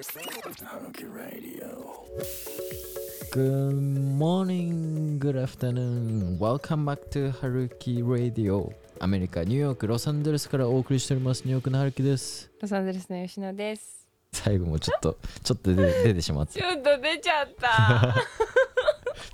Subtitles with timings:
[0.00, 2.06] Haruki Radio.
[3.30, 3.74] Good
[4.18, 6.38] morning, good afternoon.
[6.38, 8.72] Welcome back to Haruki Radio.
[8.98, 11.40] アメリカ、ニューヨーク、ロサンゼルスからお送りしております。
[11.40, 12.50] ニューヨークのハルキです。
[12.62, 14.06] ロサンゼルスの吉野です。
[14.32, 16.68] 最後もちょっと、 ちょっと出出てしまっちた。
[16.68, 18.14] ょっと出ちゃった。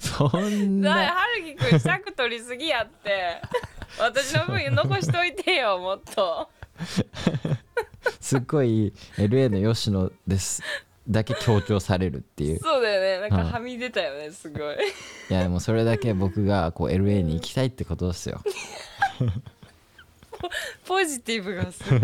[0.00, 3.40] そんだな、 はるきくん尺取りすぎやって。
[4.00, 6.48] 私の分残しといてよ、もっと。
[8.26, 10.60] すっごい LA の吉野です。
[11.08, 12.58] だけ強調されるっていう。
[12.58, 13.28] そうだよね。
[13.30, 14.74] なんはいかはみ出たよね、すごい。
[15.30, 18.42] いや、でもそれだけ僕がこう LA に行きたいってことですよ。
[20.84, 22.00] ポジティブがすごい。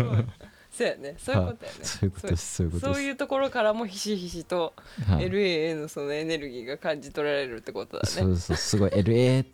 [0.71, 1.15] そうやね。
[1.17, 1.77] そういうことやね。
[1.79, 4.73] はいそういうことですそういうことですそういうところからもひしひしと
[5.05, 8.07] はい LA へのそのエネルギーが感じ取られるってことだね。
[8.07, 9.45] そうそうすごい LA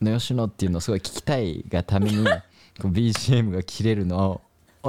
[0.00, 2.30] の吉野っていうのをすごい聞きたいがためにこ
[2.84, 4.40] う BGM が切れるのを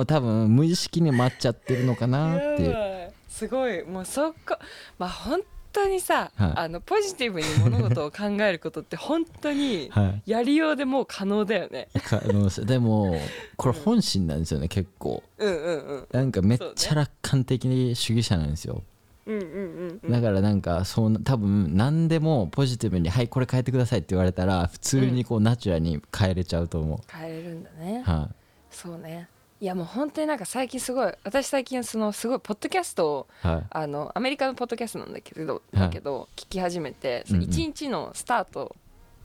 [0.04, 3.84] 多分無意識に待っちゃってるのかなってすごい。
[3.84, 4.58] もうそこ
[4.98, 5.41] まあ本
[5.76, 6.54] 当にさ、はい。
[6.55, 10.32] あのポジティブに物事を考えることって本当にはい。
[10.32, 11.90] やりようでもう可能だよね。
[12.04, 13.20] かあのでも
[13.57, 15.21] これ本心なんですよね結構。
[15.37, 16.07] うんうんうん。
[16.12, 18.84] なんかめっちゃ楽観的主義者なんですよ。
[19.26, 20.12] うんうんうんうん。
[20.12, 28.04] だからなんかそうな多分何でもポジティブに「はいこれ変えてください」って言われたら普通にこうナチュラルに変えれちゃうと思変えれるんだね。
[28.07, 28.30] う、は
[28.71, 29.27] そうね。
[29.61, 33.63] いやもう本当になんか最近すごい私最近そのすごいポッドキャストをいはい。
[33.70, 35.79] あのアメリカのポッドキャストなんだけど、はい。
[35.79, 37.49] だけど聞き始めてそのうんうん。
[37.49, 38.75] 一日のスタート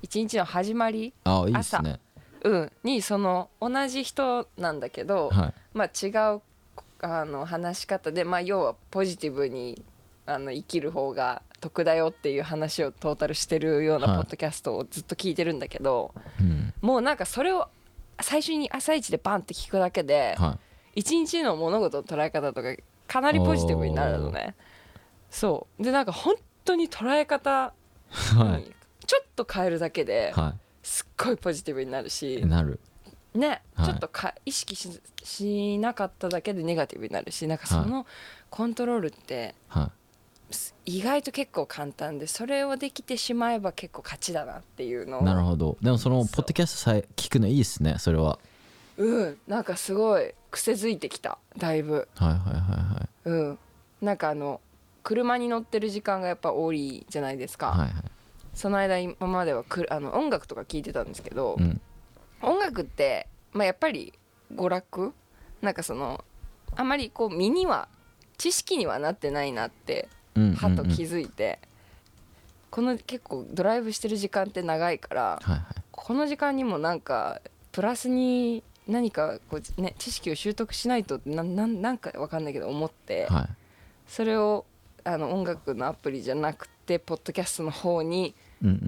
[0.02, 2.00] 一日の始まり、あいいですね。
[2.42, 5.54] うん、にその同じ人なんだけど、はい。
[5.74, 6.40] まあ、違う
[7.02, 9.82] あの話し方で、まあ、要はポジティブに
[10.26, 14.16] あの生きる方が得だよっていう話をトータルしてるようなはい。
[14.18, 16.72] ポッドキャストをずっと聞いてるんだけど、うん。
[16.80, 17.68] もうなんかそれを
[18.22, 20.58] 最初に朝一でバンって聞くだけでは
[20.94, 22.74] 一日の物事の捉え方とか
[23.06, 24.54] かなりポジティブになるのね。
[25.30, 25.82] そう。
[25.82, 27.72] でなんか本当に捉え方
[29.06, 30.32] ちょっと変えるだけで
[30.82, 32.78] すっごいポジティブになるしい、なる。
[33.34, 33.86] ね、はい。
[33.86, 38.06] ちょっとか意識ししなかっただけでネガティブになるしなんかその
[38.48, 39.54] コントロールって
[40.84, 45.76] 意外と結構簡単でそれをできてしまえば結構勝ちだなっていうのなるほど。
[45.80, 48.38] でもそのポッドキャストさえ聞くのいいですねそれは。
[48.96, 51.38] うんなんかすごい癖づいてきた。
[51.56, 52.08] だいぶ。
[52.16, 53.08] はいはいはいはい。
[53.24, 53.58] うん。
[54.02, 54.60] なんかあの
[55.02, 57.92] 車に乗ってる時間がやっぱ多いじゃないですか、はいはい。
[58.52, 61.80] その間今まではくあの音楽とか聴いてたんですけど、うん。
[62.42, 64.12] 音楽って、まあ、やっぱり
[64.54, 65.12] 娯楽？
[65.62, 66.24] なんかその
[66.74, 67.88] あまりこう身には
[68.38, 71.58] 知識にはなってないなってはと気づいて、
[72.70, 75.62] この結構ドライブしてる時間って長いからはいはい。
[75.90, 77.40] この時間にもなんか
[77.72, 83.48] プラスに何かこう、ね、知識を習得しないとななんなんかわかんないけど思って、はい。
[84.06, 84.64] それを
[85.04, 88.34] あの音楽のアプリじゃなくてポッドキャストの方に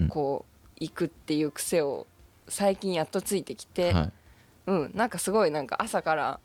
[0.09, 2.07] こう行くっていう癖を
[2.47, 4.11] 最近やっとついてきて、はい。
[4.67, 6.39] うんなんかすごいなんか朝から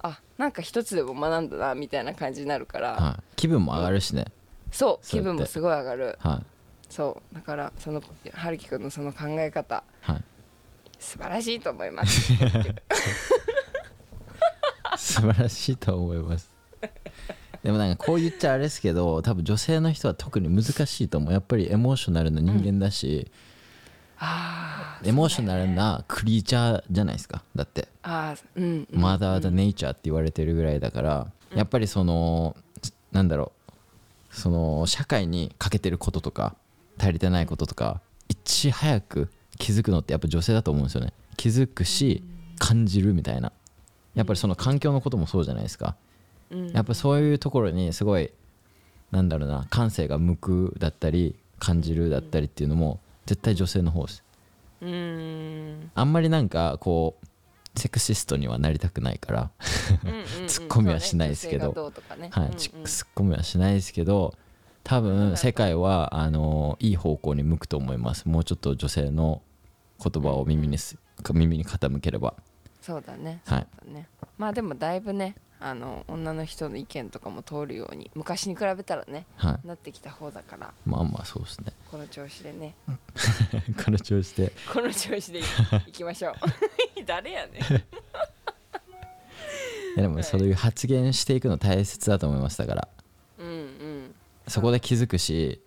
[0.00, 3.22] あなんか一つでも学んだなみたいな感じになるから、はい。
[3.36, 4.24] 気分も上がるしね。
[4.24, 4.32] そう
[4.74, 6.18] そう気分もすごい上がる。
[6.18, 6.46] はい。
[6.90, 8.02] そうだからその
[8.32, 9.84] 春樹くんのその考え方。
[10.00, 10.24] はい。
[10.98, 12.32] 素晴らしいと思います。
[14.98, 16.50] 素晴らしいと思います。
[17.62, 21.32] でもなんかこう言っちゃあれですけど多分女性の人は特に難しいと思う。
[21.32, 23.30] やっぱりエモーショナルな人間だし、
[24.18, 27.44] あーエモーショナルなクリーチャーじゃないですか。
[27.54, 27.86] だって。
[28.02, 29.00] あーうんうん。
[29.00, 32.56] マザー・ザ・ネイチャーって言われてるぐらいだから、やっぱりその
[33.12, 33.63] なんだろう
[34.34, 36.56] その社会に欠けてることとか
[36.98, 41.12] 足りてないこととかいち早く気づくのってやっぱ女性だと思うんですよね。
[41.36, 42.22] 気づくし
[42.58, 43.52] 感じるみたいな。
[44.14, 45.96] やっぱりその環境のこともそうじゃないですか。
[46.50, 46.72] うん。
[46.72, 48.32] やっぱそういうところにすごい
[49.12, 54.24] なんだろうな感性が向くだったり感じるだったりっていうのも絶対女性の方です。
[54.80, 55.90] うーん。
[55.94, 57.26] あんまりなんかこう
[57.76, 59.50] セクシストにはなりたくないから
[60.46, 61.92] ツッコミはしないですけど。
[62.84, 64.34] ツッコミはしないですけど
[64.84, 68.28] 多分世界はあのいい方向に向くと思います。
[68.28, 69.40] もうちょっと女性の
[70.02, 70.98] 言葉を耳にす
[71.32, 72.34] 耳に傾ければ。
[72.82, 73.40] そうだね。
[73.46, 73.66] はい。
[73.90, 74.08] ね。
[74.36, 79.66] まあでもだいぶねあの女の人の意見とかも通るように昔に比べたらねはい。
[79.66, 80.72] なってきた方だから。
[80.84, 81.72] まあまあそうですね。
[81.90, 82.74] この調子でね
[83.84, 84.52] この調子で。
[84.72, 85.42] この調子でい
[85.88, 86.34] いきましょう。
[87.06, 87.62] 誰やねん。
[87.62, 87.82] い
[89.96, 92.88] やでもそういう発言していくの大切だと思いますだから。
[93.38, 94.14] うんうん。
[94.48, 95.60] そこで気づくし、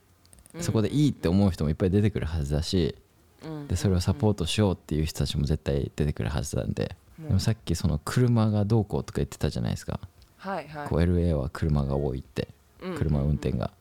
[0.60, 2.96] そこでいいって思う人もいっぱい出てくるはずだし、
[3.44, 10.00] うんでそれをサポートしようっていう人たちも絶対出てくるはずなんで、でもさっきその車がどうこうとか言ってたじゃないですか、
[10.38, 10.88] はいはい。
[10.88, 12.50] こう LA は車が多いって。
[12.82, 13.72] うん車運転が、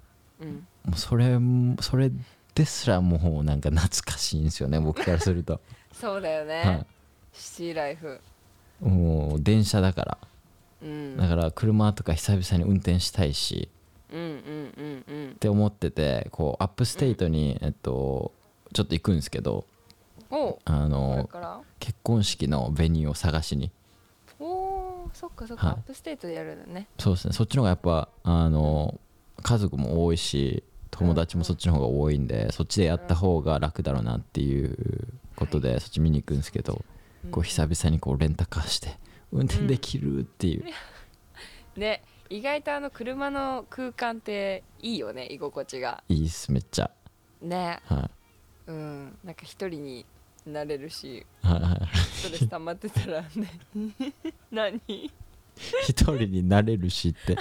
[0.41, 0.67] うん。
[0.85, 2.11] もうそれもそれ
[2.57, 5.61] ですらもうなんか懐かしいんですよね僕からすると、
[5.93, 6.87] そうだよね、は
[7.35, 8.19] シティライフ。
[8.83, 10.19] い、もう電車だから。
[10.83, 11.17] うん。
[11.19, 13.69] だから車とか久々に運転したいし。
[14.11, 15.31] うんうんうんうん。
[15.33, 18.33] って思っててこう upstate に、えっと
[18.73, 19.67] ちょっと行くんですけど
[20.31, 21.29] おあの
[21.79, 23.71] 結婚式の venue を探しに。
[24.41, 25.77] おーそっかそっか、はい。
[25.77, 26.89] upstate でやるんだね。
[26.99, 27.35] そうですね。
[27.35, 28.99] そっちの方がやっぱあの
[29.43, 36.85] 家族も多いし友達もそっちの方が多いんで、そっちでやった方が楽だろうなっていうことで、そっち見に行くんですけど、
[37.31, 38.99] こう久々にこうレンタカーして
[39.33, 40.65] 運転できるっていう、
[41.79, 46.03] ね意外とあの車の空間っていいよね居心地が。
[46.09, 46.91] いいっすめっちゃ。
[47.41, 47.79] ね。
[47.85, 48.11] は
[48.67, 49.17] うん。
[49.23, 50.07] なんか一人に
[50.45, 51.97] なれるしいはいはい。
[51.97, 53.61] ストレス溜まってたらね。
[54.51, 54.81] 何？
[55.89, 57.37] 一人になれるしって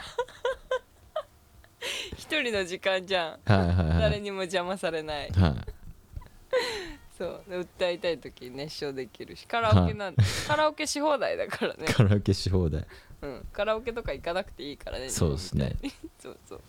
[2.18, 3.52] 一人の時間じゃん。
[3.52, 4.00] はいはいはい。
[4.02, 5.30] 誰にも邪魔されない。
[5.30, 5.54] はい。
[7.18, 7.44] そう。
[7.50, 9.48] で歌いたい時に熱唱できるし。
[9.48, 10.22] カラオケなんて。
[10.48, 12.86] カラオケし放題だからね、カラオケし放題。
[13.22, 15.10] うん、カラオケとか行かなくていいからね。
[15.10, 15.76] そうですね。
[16.20, 16.62] そうそう。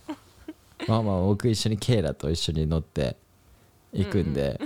[0.86, 3.16] まあまあ僕一緒にケイラと一緒に乗って
[3.92, 4.60] 行くんで、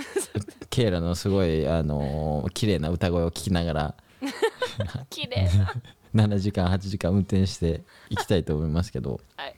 [0.69, 3.95] ケイラのすごいあのー綺麗な歌声を聞きながら
[5.09, 5.75] 綺麗な。
[6.13, 9.21] 7時間8時間運転して行きたいと思いますけど。
[9.37, 9.55] はい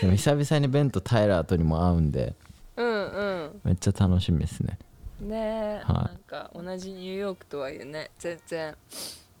[0.00, 2.34] でも久々にベンとタイラーとにも会うんで
[2.76, 4.78] うんめっちゃ楽しみですね。
[5.22, 5.94] うんねえ、はい。
[5.94, 8.74] なんか同じニューヨークとはいえね全然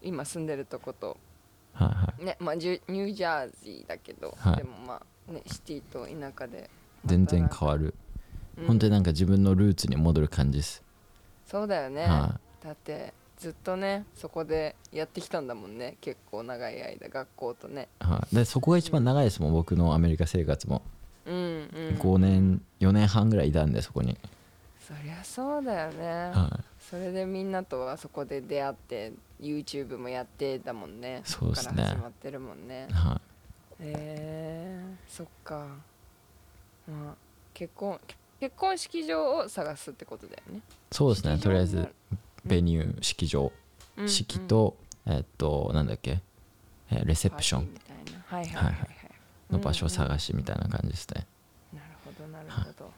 [0.00, 1.16] 今住んでるとこと
[1.72, 2.24] はいはい。
[2.24, 4.56] ねまあジュニュージャージーだけど、はい。
[4.56, 6.70] でもまあねシティと田舎で
[7.04, 7.94] 全然変わる、
[8.56, 8.66] うん。
[8.66, 10.82] 本当になんか自分のルーツに戻る感じです、
[11.44, 13.12] そうだよね、はだって
[13.44, 15.98] ずっとねそこでやってきたんだもんね。
[16.00, 17.88] 結構長い間学校とね。
[18.00, 20.80] いはい、でそこが一番長いですもん僕のアメリカ生活も。
[21.26, 21.98] うんうん。
[22.00, 24.16] 5年4年半ぐらいいたんでそこに、
[24.80, 31.20] そりゃそうだよね、はそれでみんなとはそこで出会って YouTube もやってたもんね。
[31.24, 31.70] そうっすね。
[31.70, 32.86] こから始まってるもんね。
[32.88, 32.92] い。
[32.94, 33.20] は
[33.80, 35.66] へえそっか。
[36.88, 37.14] まあ
[37.52, 38.00] 結婚
[38.40, 40.58] 結婚式場を探すってことだよね。
[40.58, 41.38] い、そうですね。
[41.38, 41.88] とりあえず
[42.44, 43.52] にベニュー式場、
[43.96, 44.76] うん式と、
[45.06, 46.20] えっとなんだっけ、
[46.90, 47.68] えーレセプション。
[48.26, 48.88] はいはいはいはい。
[49.50, 51.26] の場所探しみたいな感じですね、
[51.72, 52.90] うんなるほどなるほど。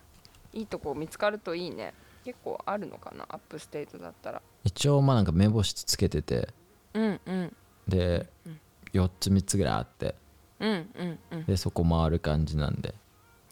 [0.52, 1.92] いいとこ見つかるといいね。
[2.24, 4.42] 結構あるのかな upstate だったら。
[4.64, 6.48] 一応まあなんか目星つけてて。
[6.94, 7.56] うんうん。
[7.86, 8.60] で、うん
[8.92, 10.14] 4つ3つぐらいあって。
[10.60, 11.44] うんうんうん。
[11.44, 12.94] でそこ回る感じなんで。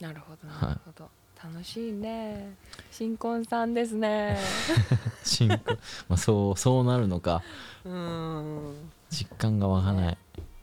[0.00, 0.60] なるほどはい。
[0.68, 1.10] なるほど、
[1.44, 2.54] 楽しいね。
[2.90, 4.38] 新婚さんですね。
[5.22, 5.58] 新婚
[6.08, 7.42] まあそうそうなるのか。
[7.84, 8.90] うーん。
[9.10, 10.18] 実感が湧かない、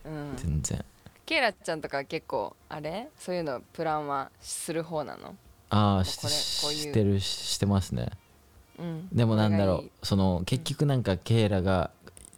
[0.05, 0.33] うん。
[0.37, 0.83] 全然。
[1.23, 3.09] ケイラちゃんとか結構あれ？
[3.19, 5.35] そういうのプランはする方なの？
[5.69, 6.17] ああし
[6.91, 8.09] てるししてますね。
[8.79, 9.07] うん。
[9.13, 11.91] でもなんだろうその結局なんかケイラが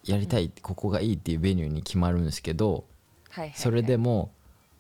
[0.04, 2.84] やりたい、ここがいいっていうベニューに決まるんですけど
[3.30, 3.58] はいはいはい。
[3.58, 4.32] それでも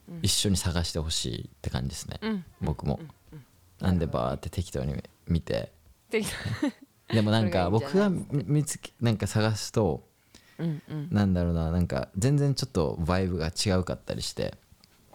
[0.10, 0.20] うん。
[0.22, 2.46] 一緒に探してほしいって感じですね、うん。
[2.60, 3.10] 僕も、うんうん
[3.84, 4.96] なんでバーって適当に
[5.28, 5.72] 見て。
[6.10, 6.28] 適
[7.10, 7.14] 当。
[7.14, 10.08] でもなんか僕が見見つけなんか探すと
[10.58, 11.08] うんうん。
[11.12, 14.54] なんだろうななんか全然ちょっとバイブが違うかったりして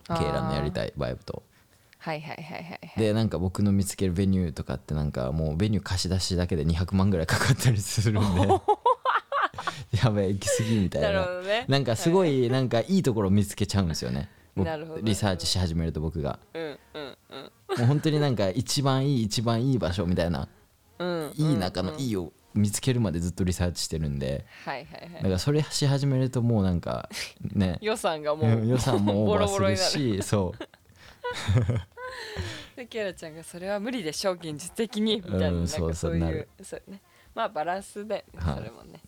[0.06, 1.42] ケイラのやりたいバイブと。
[1.98, 3.00] はいはいはいはいはい。
[3.00, 8.48] でなんか僕の見つけるベニューとかってなんかもうベニュー貸し出しだけで200万ぐらいかかったりするんで。
[10.04, 11.26] やべえ行き過ぎみたいな。
[11.66, 12.50] なんかすごい。
[12.50, 14.28] なんかいいところを見つけちゃうんですよね。
[14.54, 15.00] 僕なるほど。
[15.00, 16.38] リサーチし始めると僕が。
[16.52, 16.62] うん
[16.94, 20.48] うんうんもう本当になんか一番いい一番いい場所みたいな
[20.98, 21.32] うん。
[21.36, 24.44] いい中のうんいいを見つけるまでずっとリサーチしてるんで。
[24.64, 25.12] はいはいはい。
[25.14, 27.08] だからそれし始めるともうなんか
[27.42, 27.78] ね。
[27.80, 29.82] 予算がもう予算もオーバーするボロボロにな
[30.16, 30.22] る。
[30.22, 30.58] しそう。
[32.76, 36.48] でケイラちゃんがそれは無理でしょ現実的にみたいな,、うんなんかそうそうそういうなる。
[36.62, 37.00] そうね。
[37.34, 38.56] まあバランスだよね、はい。
[38.56, 39.00] それもね。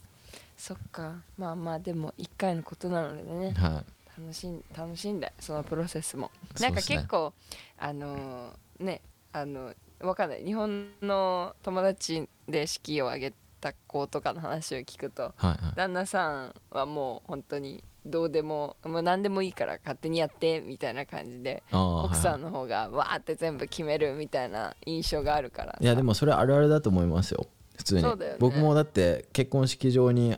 [0.56, 1.14] そっか。
[1.38, 3.52] まあまあでも一回のことなのでね。
[3.52, 3.84] は
[4.20, 6.30] 楽しん楽しんでそのプロセスも。
[6.60, 7.32] なんか結構、
[7.78, 10.44] あのーねあのわかんない。
[10.44, 15.74] 日本の友達で式を挙げた子とかの話を聞くといはいはい。
[15.76, 25.78] 旦那さんはもう本当にどうでももう何でもいいから勝手にやってみたいな感じで奥さはいんの方がわーって全部決めるみたいな印象があるからさ。
[25.80, 27.46] いやでもそれあるあるだと思いますよ。
[27.76, 28.36] 普通に、そうだよね。
[28.40, 30.36] 僕もだって結婚式場に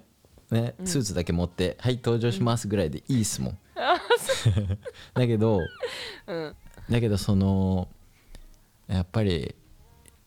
[0.50, 3.58] ねスーツだけ持って「はい登場します」ぐらいでいいっすもん、
[5.14, 5.60] だけど
[6.26, 6.56] うん。
[6.90, 7.88] だけどその
[8.88, 9.54] やっぱり、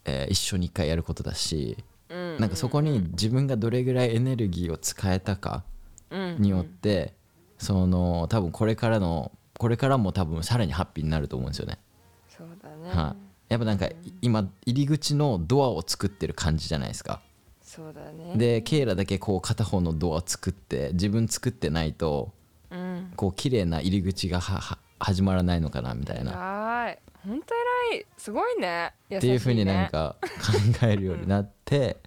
[0.05, 1.77] えー一緒に一回やることだし、
[2.09, 2.37] うん。
[2.39, 5.63] なんかそこに自分がどれぐらいエネルギーを使えたか
[6.09, 7.13] うんによって、
[7.57, 11.79] その多分これからのこれからも多分さらにハッピーになると思うんですよね、
[12.27, 13.15] そうだね、は
[13.49, 13.53] い。
[13.53, 17.21] やっぱなんかい今入り口のドアを作ってる感じじゃないですか。
[17.61, 18.37] そうだね。
[18.37, 22.44] でケイラだけこう片方のドア作って自分作ってないとうん
[23.15, 26.31] こう綺麗な入り口がはは始まらないのかなみたいな。
[26.91, 26.99] い。
[27.27, 27.55] 本当
[27.93, 28.05] 偉い。
[28.17, 28.93] すごいね。
[29.09, 31.97] 優しっていうふうにねなんか考えるようになって、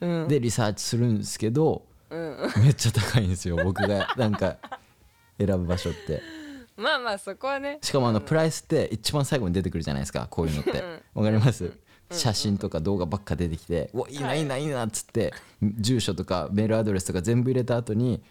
[0.00, 0.28] うん。
[0.28, 2.36] でリサーチするんですけどうん。
[2.62, 4.14] めっちゃ高いんですよ僕が。
[4.16, 4.56] なんか
[5.38, 6.22] 選ぶ場所って。
[6.76, 7.78] まあまあそこはね。
[7.82, 10.82] しかもあのプライスって一番最後に出てくるじゃないですかこういうのって。
[11.14, 11.72] わかります？
[12.10, 15.32] 写真とか動画ばっか出てきて「うわいいないいないいな」っつって
[15.62, 18.22] 住所とかメールアドレスとか全部入れた後に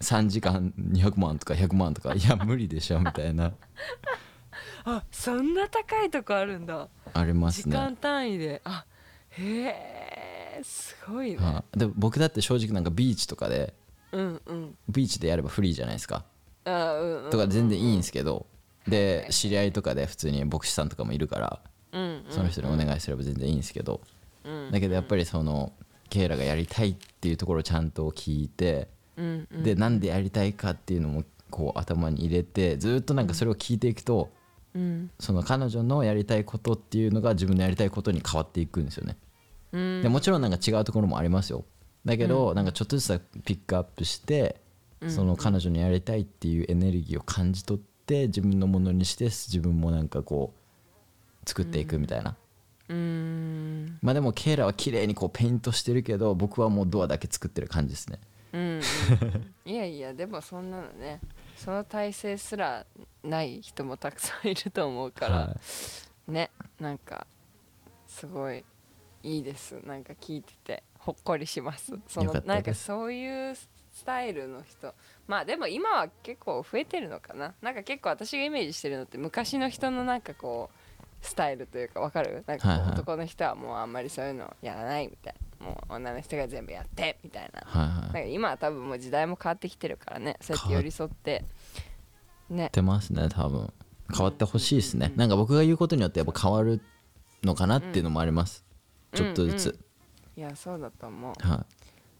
[0.00, 3.52] 3時間200万とか100万とかいや無理でしょみたいな。
[4.84, 6.88] あそんな高いとこあるんだ。
[7.12, 7.76] ありま時すね。
[7.76, 8.60] 間単位で。
[8.64, 8.84] あ
[9.30, 11.36] へえすごいね。
[11.38, 11.78] はい。
[11.78, 13.74] で僕だって正直なんかビーチとかで
[14.12, 14.76] うんうん。
[14.88, 16.24] ビーチでやればフリーじゃないですか。
[16.64, 18.46] あうんうんとか全然いいんですけど。
[18.86, 24.00] で知り合いとかで普通に牧師さんとかもいるからうんその人にお願いすれば全然いいんですけど。
[24.44, 25.72] うんだけどやっぱりその
[26.08, 28.86] ケイラがやりたいっていうところをちゃんと聞いてうんうん
[29.62, 34.30] でなんでやりたいかっていうのもこう頭に入れてずっとなんかそれを聞いていくと
[34.74, 39.16] うんその彼女のやりたいことっていうのが自分のやりたいことに変わっていくんですよね。
[39.72, 41.64] うんでもちろんなんか違うところもありますよ。
[42.04, 44.60] だけどなんかちょっとずつピックアップして
[45.08, 52.36] その彼女のやりたいっていうエネルギーを感じ取って自分のものにして自分もなんかこう作っていくみたいな。
[52.88, 58.20] うんまあでもケイラは綺麗にこうペイントしてるけど僕はもうドアだけ作ってる感じですね。
[58.52, 58.82] うんうん。
[59.64, 61.20] いやいやでもそんなのね
[61.56, 62.86] その体制すら
[63.22, 65.56] ない人もたくさんいると思うから、は
[66.28, 66.50] ね
[66.80, 67.26] なんか
[68.06, 68.64] すごい
[69.22, 69.80] いいです。
[69.84, 71.92] なんか聞いててほっこりします。
[72.06, 73.68] そよのなんかそういうス
[74.04, 74.94] タイルの人。
[75.26, 77.54] まあでも今は結構増えてるのかな。
[77.60, 82.44] なんか結構私がイメージしてるのって昔の人のなんかこうスタイルというかわかる？
[82.46, 87.62] なんか男の人はもうあんまりそういうのやらないみたいなもう女の人が全部やってみたいな。
[87.64, 88.00] はいはい。
[88.02, 90.36] なんか今は多分もう時代も変わってきてるからね。
[90.40, 91.44] そうやって寄り添って。
[92.48, 93.72] ねやってますね多分。
[94.14, 95.12] 変わってほしいですね。
[95.16, 96.80] なんか僕が言うことによってやっぱ変わる
[97.42, 98.64] のかなっていうのもあります、
[99.12, 99.78] ちょっとずつ、
[100.36, 101.48] いやそうだと思う。
[101.48, 101.58] はい。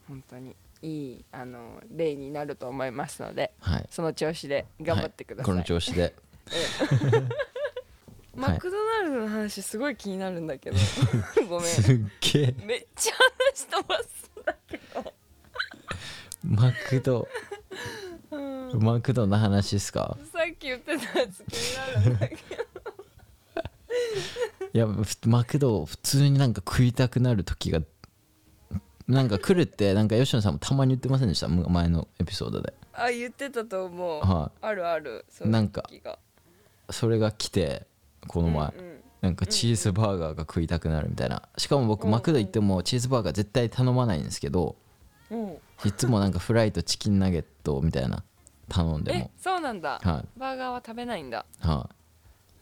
[0.09, 3.87] 本当にいいあの例になると思いますのではい。
[3.91, 6.15] その調子で頑張ってください、はい、この調子で
[8.37, 10.77] マクドナルドの話すごい気になるんだけど。
[11.49, 11.99] ごめすっ
[12.33, 12.47] げえ。
[12.53, 15.13] んめっちゃ話飛ばすんだけど。
[16.45, 17.29] マクド。
[18.75, 20.17] マクドの話ですか？
[20.33, 22.41] さっき言ってたやつ気になるんだけど。
[24.73, 27.81] いやふマクド普通になんか食いたくなる時が
[29.09, 31.49] なんか来るってなんか吉野さんもたまに言ってませんでした？
[31.49, 32.75] む前のエピソードで。
[32.93, 35.25] あ言ってたと思う、はあるある。
[35.41, 35.89] なんか
[36.91, 37.87] それが来て
[38.27, 41.43] この前、うんなんかチーズバーガーが食いたくなるみたいな。
[41.57, 44.77] しかも僕うんマクド行ってもチーズバーガー絶対頼まないんですけど
[45.31, 45.57] うん。
[45.85, 48.23] いつもなんかフライとチキンナゲットみたいな
[48.69, 51.45] 頼んでえもそうなんだ、はバーガーは食べないんだ。
[51.65, 51.67] い。
[51.67, 51.89] は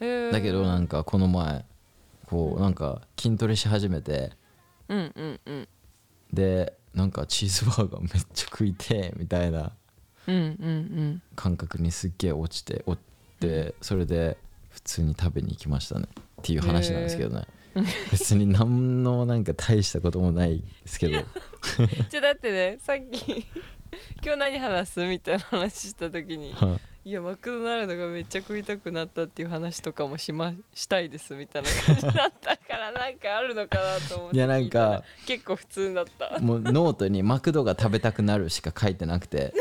[0.01, 1.65] いだけどなんかこの前
[2.29, 4.33] こうなんか筋トレし始めて
[4.89, 5.69] うんうんうん。
[6.33, 9.73] でなんかチーズバーガーめっちゃ食いてえみたいな
[10.27, 14.39] うんうん感覚にすっげえ落ちて落ちてそれで
[14.75, 16.07] 普通に食べに行きましたね
[16.41, 17.47] っていう話なんですけどね。
[18.13, 21.19] 別に何のなんか大したこともないですけど。
[21.19, 21.25] うん
[22.11, 23.47] じゃあだってねさっき
[24.23, 27.11] 今日何話すみたいな話した時にはい。
[27.13, 36.39] やマクドナルドがめっちゃ食いたくなったっていう話とかもしましたいですみたいな感じだったからなんかあるのかなと思っていやなんか結構普通だった。
[36.41, 39.53] もうノートにマクドが食べたくなるしか書いてなくて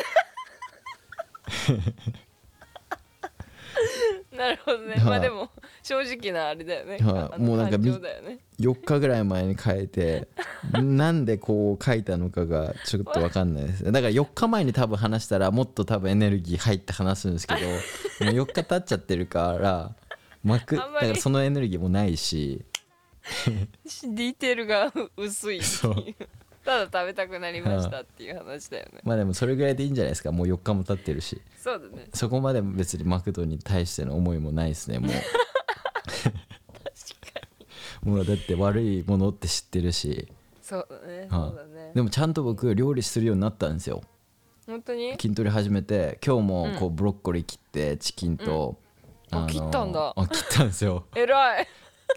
[4.43, 4.95] なるほどね。
[4.95, 5.03] はい。
[5.05, 5.49] まあでも
[5.81, 8.39] 正直なあれだよね、はもうなんかね。
[8.59, 10.27] 4日ぐらい前に書いて
[10.73, 17.79] なんでこう書いたのかがちょっと分かんないですだから4日前に多分話したらもっと多分エネルギー入って話すんですけど もう
[18.43, 19.95] 4日経っちゃってるから
[20.43, 22.63] マクだからそのエネルギーもないし。
[23.45, 25.95] ディテールが薄いそう
[26.63, 29.01] ただ食べたくなりましたっていう話だよね。
[29.03, 30.31] まあでもそれぐらいでいいんじゃないですか。
[30.31, 31.41] もう4日も経ってるし。
[31.57, 32.07] そうだね。
[32.13, 35.09] そこまで別にマクドに対しての思いもないですねも
[38.03, 38.09] う。
[38.09, 40.27] もうだって悪いものって知ってるし。
[40.61, 41.91] そうだねはいそうだね。
[41.93, 44.01] でもちゃんと僕料理するようになったんですよ。
[44.65, 45.11] 本当に？
[45.19, 46.19] 筋トレ始めて。
[46.25, 48.77] 今日もこうブロッコリー切ってチキンと、
[49.31, 49.43] うん。
[49.43, 50.13] あ切ったんだ。
[50.15, 51.05] あ切ったんですよ。
[51.15, 51.67] 偉い。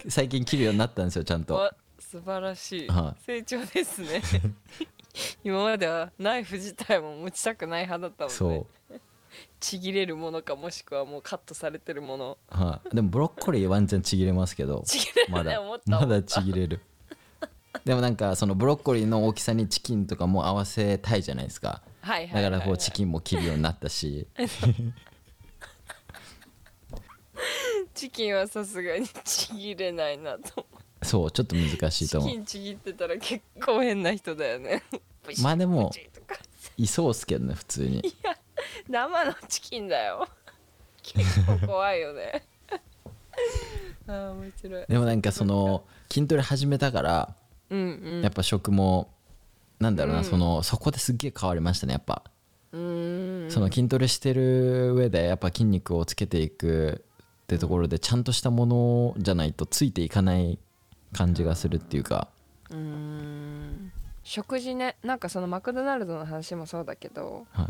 [0.07, 1.55] 最近切るようになったんですよちゃんと。
[1.55, 1.73] わ
[2.17, 3.23] 素晴らしい、はい。
[3.23, 4.21] 成長ですね。
[5.43, 8.35] 今まではナイフ自体も持ちたくない派だったもんね。
[8.35, 8.99] そう。
[9.59, 12.37] ちぎれるものかもしくはもうカットされてるもの。
[12.49, 14.83] はい、でもブロッコリーワンチャンちぎれますけど。
[14.85, 15.61] ちぎれるまだ。
[15.85, 16.81] まだちぎれる。
[17.85, 21.83] でもなんかそのブロッコリーの大きさにチキンとかも合わせたいじゃないですか。
[22.01, 24.27] はいだからこうチキンも切るようになったし。
[27.93, 30.65] チキンはさすがにちぎれないなと
[31.07, 32.31] そうちょっと難しいチと思う。
[32.31, 34.83] キンちぎってたら結構変な人だよね。
[35.41, 35.91] まあでも
[36.77, 38.03] いそうっすけどね普通に。
[38.89, 40.27] 生のチキンだよ。
[41.01, 42.43] 結構怖いよね。
[44.07, 44.85] あー面白い。
[44.87, 47.35] でもなんかその筋トレ始めたから
[47.69, 48.21] うんうん。
[48.21, 49.09] やっぱ食も
[49.79, 50.25] なんだろうな、うん。
[50.25, 52.23] そのそこですっげえ変わりましたねやっぱ、
[52.71, 57.03] その筋トレしてる上でやっぱ筋肉をつけていく
[57.43, 60.59] ってところでちゃんとしたものじゃないとついていかない
[61.13, 62.27] 感じがするっていうか、
[62.69, 63.91] うーん。
[64.23, 64.97] 食事ね。
[65.03, 67.67] なんかそのマクドナルドの話もそうだけどはい、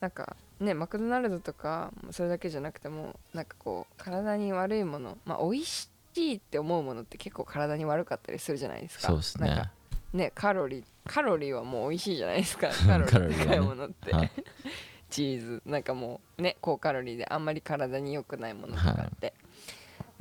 [0.00, 9.08] なんかねマクドナルドとかそれだけじゃなくてもなんかこう体に悪いものまあ美味しいって思うものって結構体に悪かったりするじゃないですか。
[9.08, 9.48] そうですね。
[9.48, 9.70] なんか
[10.14, 12.70] ねカロリーカロリーはもう美味しいじゃないですか。
[12.86, 14.30] カロリー高いものって、はい。
[15.10, 15.62] チーズ。
[15.66, 19.49] なんかもうね高カロリーであんまり体に良くないものとかって、でい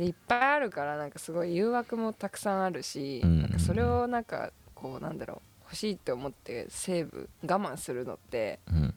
[0.08, 8.94] っぱいあるからなんかすごい誘惑もたくさんあるし、うんなんかそれをなんかこうなんだろう欲しいって思ってセーブ我慢するのってうん。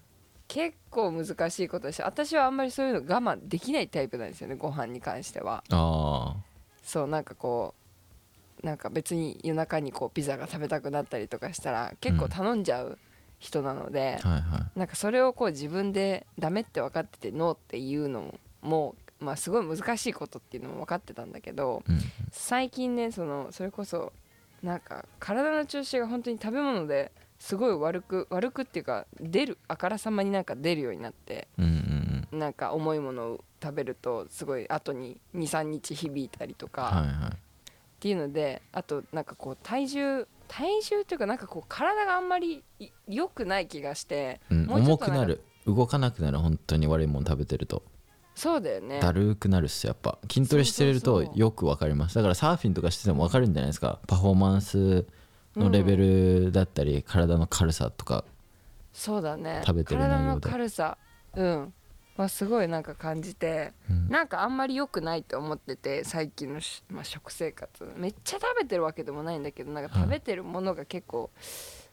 [0.49, 5.65] 結構難しいことだし私はあんまりそういうの我慢できないタイプなんですよねご飯に関しては。
[5.71, 6.37] あ
[6.83, 7.75] そうなんかこ
[8.63, 12.99] うなんか別に夜中にこうピザが食べたくなったりとかしたら結構頼んじゃう
[13.39, 14.79] 人なので、あはいはい。
[14.79, 21.99] なんかそれをこう自分でダメって分かっててノーっていうのもまあすごい難しいことっていうのも分かってたんだけどうん。
[22.33, 24.13] 最近ねそのそれこそ
[24.63, 31.71] なんか体の調子が本当に食べ物ですごい悪く悪くっていうか出るあからさまになんか出るようになってうんうん
[32.33, 32.39] うん。
[32.39, 37.31] なんか重いものを食べるとすごい後に23日響いたりとか、はいはい。
[37.31, 37.35] っ
[38.01, 45.43] ていうのであとなんかこう体重体重っていうかなんかこう体があんまりい良くない気がして、うん、重くなる。
[45.67, 47.83] 動かなくなる本当に悪いもの食べてると
[48.35, 49.01] そうだよね。
[49.01, 50.19] だるくなるっすよやっぱ。
[50.31, 52.15] 筋トレしてるとよくわかります。
[52.15, 54.01] だからサーフィンとかしててもわかるんじゃないですか。
[54.07, 55.07] パフォーマンス
[55.57, 58.25] のレベルだったり、体の軽さとか。
[58.93, 59.63] そうだね。
[59.67, 60.97] 食べてる体の軽さ。
[61.37, 61.75] うん。
[62.17, 64.09] はすごいなんか感じて、うん。
[64.09, 67.91] なんかあんまり良くないと思ってて最近のし、まあ、食生活。
[67.97, 70.03] めっちゃ食べてるわけでもないんだけどなんかはい。
[70.05, 71.31] 食べてるものが結構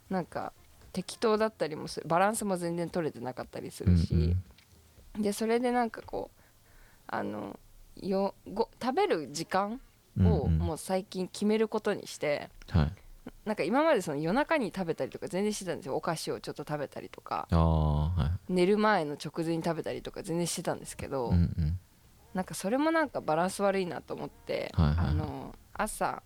[0.09, 0.51] なんか
[0.91, 2.07] 適当だったりもする。
[2.07, 4.43] バランスも全然取れてなかったりするし、うんうん
[5.17, 6.41] でそれでなんかこう
[7.07, 7.59] あの
[7.95, 9.81] よご食べる時間
[10.19, 10.59] をうんうん。
[10.59, 12.93] もう最近決めることにして、はい。
[13.45, 15.95] なんか今までその夜中に食べたりとか全然してたんですよ。
[15.95, 17.47] お菓子をちょっと食べたりとか。
[17.49, 18.53] はい。
[18.53, 21.79] 寝る前の直前に食べたりとか全然してたんですけど、うんうん。
[22.33, 24.95] なんかそれもなんかバランス悪いなと思って、はいはい。
[24.95, 26.21] はいあの朝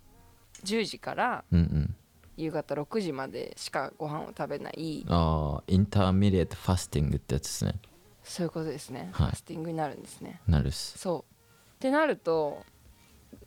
[0.64, 1.96] 10時からうんうん。
[2.36, 7.76] 夕方6時までしかご飯を食べないああ intermediate fasting ってやつですね
[8.24, 9.28] そういうことですね、はい。
[9.28, 10.42] ファスティングになるんですね。
[10.48, 10.98] なるっす。
[10.98, 11.34] そう。
[11.76, 12.64] ってなると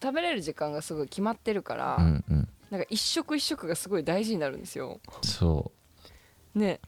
[0.03, 2.49] 食べれる時間がすごい決まってるから、うんうん。
[2.71, 5.01] なんか一食一食がすごい大事になるんですよ。
[5.23, 5.73] そ
[6.55, 6.81] ね。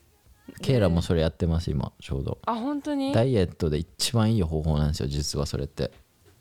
[0.48, 2.38] うケイラもでそれやってます今ちょうど。
[2.44, 3.12] あ本当に？
[3.12, 5.90] ダイエットで一番いい方法なんですよ実はそれって。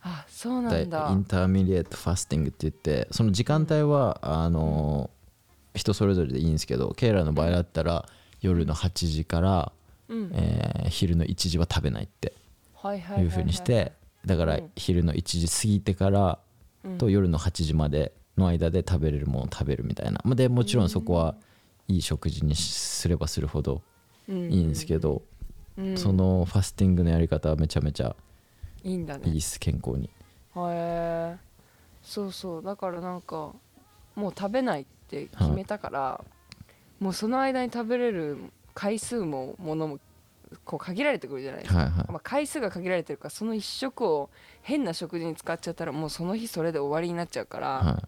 [0.02, 0.80] あそうなだ。
[0.82, 5.10] イんだン intermediate fasting って言ってその時間帯はあの
[5.76, 8.06] 人それぞれでいいんですけどケイラの場合だったら
[8.40, 9.72] 夜の8時から、
[10.10, 10.32] うん。
[10.34, 12.34] えー昼の1時は食べないって。
[12.74, 13.24] はいはいはいはい。
[13.26, 13.92] いう風にして
[14.26, 14.72] だからうん。
[14.76, 16.40] 昼の1時過ぎてから
[16.84, 16.98] うん。
[16.98, 20.22] と夜の8時までの間で食べれるものを食べるみたいな。
[20.24, 21.36] まあでもちろんそこは
[21.88, 23.82] いい食事にすればするほど
[24.30, 25.22] いいんですけど、
[25.78, 25.98] うん。
[25.98, 28.16] そのファスティングのやり方はめちゃめちゃ
[28.84, 29.30] いいんだね。
[29.30, 30.06] いいっす健康に。
[30.06, 30.10] へ
[30.56, 31.38] え
[32.04, 32.64] そうそう。
[32.64, 33.54] だからなんか
[34.16, 36.24] もう食べないって決めたから、
[37.00, 38.38] もうその間に食べれる
[38.78, 40.00] 回数もものも
[40.64, 42.12] こう限られてくるじゃないですか、はいはい。
[42.12, 44.30] まあ、回数が限られてるからその一食を
[44.62, 48.04] 変な食事に使っちゃったらもうその日それで終わりになっちゃうから、は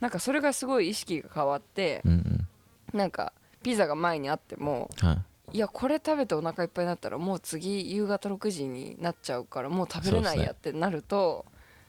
[0.00, 2.98] なんかそれがすごい意識が変わっていうんうん。
[2.98, 3.32] なんか
[3.62, 5.12] ピザが前にあってもは
[5.52, 5.56] い。
[5.56, 11.46] いやこれ食べてお腹いっぱいになったらもう次夕方6時になっちゃうからもう食べれないやってなると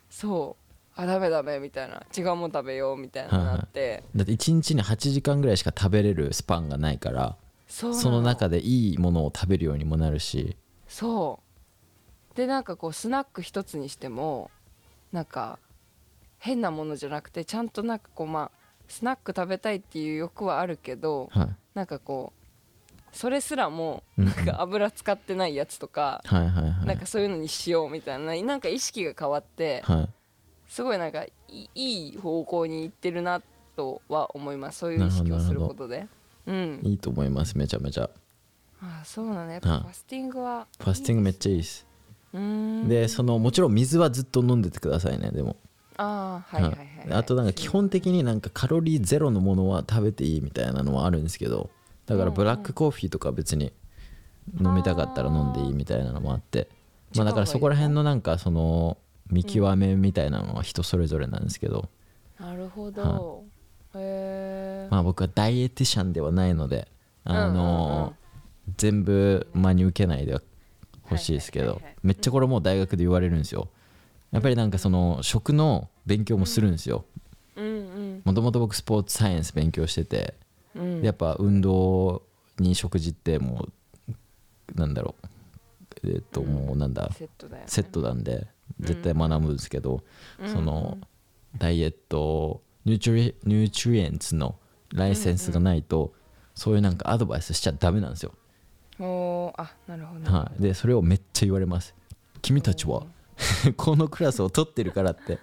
[0.09, 0.55] そ
[0.97, 2.03] う,、あダメダメみたいな。
[2.17, 4.31] 違うもん食べようみたいななって、だって。
[4.31, 7.35] 1日に8時間ぐらいしか食べれるスパンがないから
[7.67, 8.21] その。
[8.21, 10.55] 中でいいものを食べるようにもなるし。
[10.87, 11.39] そ
[12.33, 12.37] う。
[12.37, 14.51] でなんかこうスナック一つにしても
[15.11, 15.57] なんか
[16.37, 21.49] 変なものじゃなくてちゃんとなんかこうまあスナック食べたいっていう欲はあるけどはい。
[21.73, 22.37] なんかこう
[23.11, 26.23] それすらもうんなんか油使ってないやつとか、
[26.85, 30.09] なんかそういうのにしようみたいななんか意識が変わってはい。
[30.67, 33.41] すごいなんかいいい方向に行ってるな
[33.75, 34.79] とは思います。
[34.79, 36.07] そういう意識をすることで
[36.47, 36.79] うん。
[36.83, 38.09] いいと思いますめちゃめちゃ。
[38.81, 39.53] あそうなんだ。
[39.53, 41.87] やっぱはいファスティングはファスティングめっちゃいいです
[42.33, 45.55] でそのもちろん水はずっと飲んでてくださいねでも。
[45.99, 51.71] ああはいはいはい、はい、あとなんか基本的になんかカロリーゼロのものは食べていいみたいなのはあるんですけど
[52.05, 53.73] だからブラックコーヒーとか別に
[54.61, 56.69] 飲みたかったら飲んでいいみたいなのもあって
[57.15, 58.99] まあだからそこら辺のなんかその
[59.31, 61.89] 見極めみたいなのは人それぞれなんですけど。
[62.39, 63.45] なるほど、
[63.93, 66.87] まあ僕はダイエティシャンではないので
[67.23, 68.15] あの
[68.77, 70.39] 全部真に受けないで
[71.03, 73.69] ほしいですけどめっちゃこれもう大学で言われるんですよ。
[74.31, 77.05] やっぱりなんかその食の勉強もするんですよ。
[78.23, 80.35] もともと僕スポーツサイエンス勉強してて
[80.75, 81.01] うん。
[81.01, 82.23] やっぱ運動
[82.59, 83.67] に食事っても
[84.07, 84.13] う
[84.75, 85.15] なんだろ
[86.03, 86.09] う。
[86.09, 87.09] えっともうなんだ。
[87.13, 87.69] セットだよね。
[87.69, 88.47] セットなんで
[88.81, 90.03] 絶対学ぶんですけど
[90.39, 90.49] うん。
[90.49, 90.97] その
[91.57, 94.55] ダイエットニュートリニュートリエンツの
[94.93, 96.13] ライセンスがないと
[96.55, 98.31] そういうなんかアドバイスしちゃダメなんですよ。
[98.97, 100.61] おーあなるほど、はい。
[100.63, 101.93] でそれをめっちゃ言われます。
[102.41, 103.03] 君たちは？
[103.75, 105.37] このクラスを取ってるからって。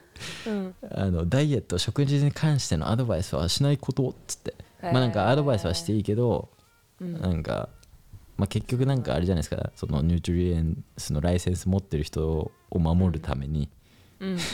[0.47, 0.75] うん。
[0.91, 4.55] あのダイエット食事に関してのアドバイスはしないことっつって。
[4.81, 6.49] まあなんかアドバイスはしていいけど
[6.99, 7.21] うん。
[7.21, 7.69] なんか、
[8.39, 9.71] まあ、結局なんかあれじゃないですか。
[9.77, 13.69] そのニュートリエンスのライセンス持ってる人を守るために。
[14.21, 14.39] うん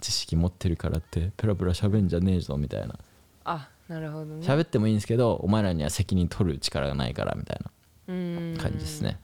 [0.00, 2.98] 知識持ってるからってペラペラ喋んじゃねえぞみたいな。
[3.44, 4.46] あなるほどね。
[4.46, 7.60] 喋ってもいいんですけどお前らには責任取る力がないからみたい
[8.08, 8.54] うん。
[8.54, 9.18] な感じですね。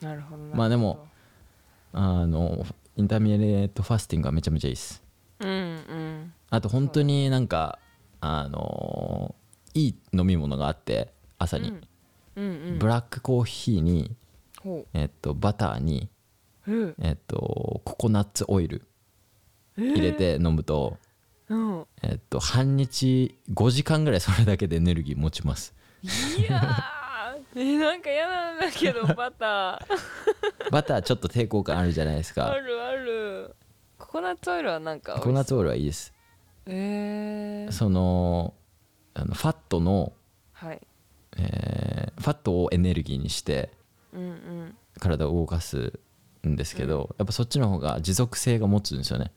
[0.00, 1.06] なるほどまあでも
[1.92, 2.64] あの
[2.96, 5.02] インターミネートファスティングはめちゃめちゃいいです。
[5.40, 6.32] うんうん。
[6.50, 7.78] あと本当になんか
[8.20, 9.34] あの
[9.74, 11.76] いい飲み物があって朝に、うん。
[11.76, 12.40] う
[12.74, 14.14] んブラックコーヒーに、
[14.62, 16.08] ほえっと、バターに、
[16.68, 18.82] ううんえっと、ココナッツオイル
[19.78, 20.98] 入れて飲むと、
[21.48, 21.86] うん。
[22.02, 25.74] えっと、半日5時間ぐらいそれだけでエネルギー持ちます。
[26.02, 26.98] いやー。
[27.56, 29.80] えなんか嫌なんだけどバター。
[30.70, 32.50] バターちょっと抵抗感あるじゃないですか。
[32.50, 33.56] あるある。
[33.96, 36.12] ココナッツオイルはなんかココナッツオイルはいいです。
[36.66, 38.54] えー、その
[39.14, 40.12] あのファットの、
[40.52, 40.80] はい。
[41.36, 43.70] えーファットをエネルギーにして
[44.12, 44.76] うんうん。
[44.98, 46.00] 体を動かす
[46.46, 49.30] んですけど、やっぱそっちの方が持続性が持つんですよね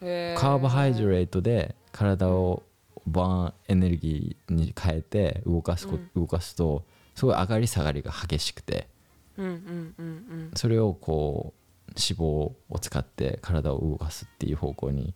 [0.00, 2.62] カーボハイドレートで体を
[3.06, 6.84] バーンエネルギーに変えて動かすこ、動かすと
[7.14, 8.88] すごい上がり下がりが激しくて。
[9.36, 10.50] うんうんうん。
[10.54, 11.54] それをこ
[11.88, 15.14] う脂肪を使って体を動かすっていう方向に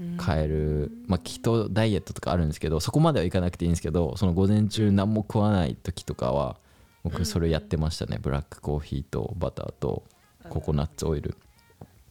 [0.00, 0.16] うん。
[0.16, 6.56] 変える、まあきっとダイエットとかあるんですけどそこまではいかなくていいんですけどその午前中何も食わない時とかは
[7.02, 8.18] 僕それやってましたね。
[8.20, 10.04] ブラックコーヒーとバターと
[10.48, 11.36] ココナッツオイル。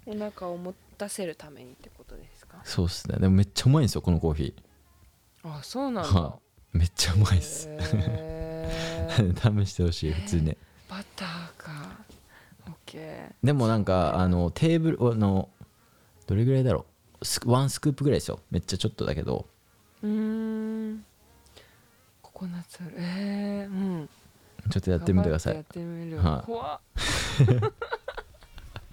[0.05, 2.59] お腹を持たせるためにってことですか？
[2.63, 3.17] そうっすね。
[3.19, 4.55] でもめっちゃうまいんですよこのコーヒ
[5.43, 6.09] あそうなんだ。
[6.09, 6.39] ーは
[6.73, 6.77] い。
[6.79, 7.67] めっちゃうまいっす。
[7.69, 9.63] へー。
[9.65, 10.57] 試してほしい普通に。
[10.89, 11.71] バターか。
[12.67, 13.45] オッケー。
[13.45, 15.49] でもなんかあのテーブルあの
[16.25, 16.85] どれぐらいだろ
[17.21, 17.25] う。
[17.25, 18.39] スワンスクープぐらいですよ。
[18.51, 19.47] めっちゃちょっとだけど。
[20.03, 20.09] うー
[20.93, 21.05] ん。
[22.21, 22.95] ココナッツオイル。
[22.99, 24.09] えー、うん。
[24.69, 25.55] ちょっとやってみてください。
[25.55, 26.45] やってみる、はい。
[26.45, 26.79] 怖っ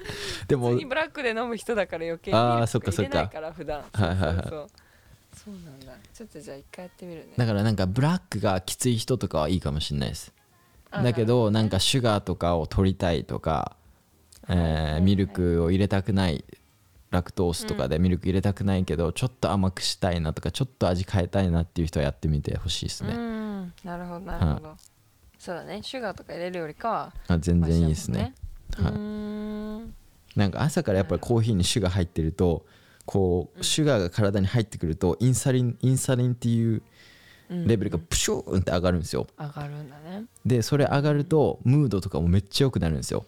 [0.48, 3.10] でも普通にブラックで飲む人だから余計にあーミルクそっかそっか。
[3.10, 3.82] 入れないから普段。
[3.92, 4.46] はいはいはい。
[4.48, 5.92] そうなんだ。
[6.12, 7.32] ちょっとじゃあ一回やってみるね。
[7.36, 10.32] だからなんかブラックがきつい人とかはいいかもしれないです。
[10.90, 13.76] あだけどなんかシュガーとかを取りたいとか、
[14.48, 16.44] えーミルクを入れたくない
[17.10, 23.72] ラクトースとかでミルク入れたくないけどちょっと甘くしたいなとかちょっと味変えたいなっていう人はやってみてほしいですうね、ん。
[23.84, 24.76] なるほどなるほど、
[25.38, 25.80] そうだね。
[25.82, 28.34] シュガーとか入れるよりかはあ全然いいですね
[28.78, 30.38] はい。
[30.38, 32.66] なんか朝からやっぱりコーヒーにシュガー入ってると
[33.06, 36.82] こうシュガーが体に入ってくるとインサリンインサリンっていう
[37.50, 37.66] うん。
[37.66, 39.26] レベルがプシューンって上がるんですよ。
[39.38, 40.24] 上がるんだね。
[40.46, 43.26] でそれ上がるとムードとかもめっちゃ良くなるんですよ。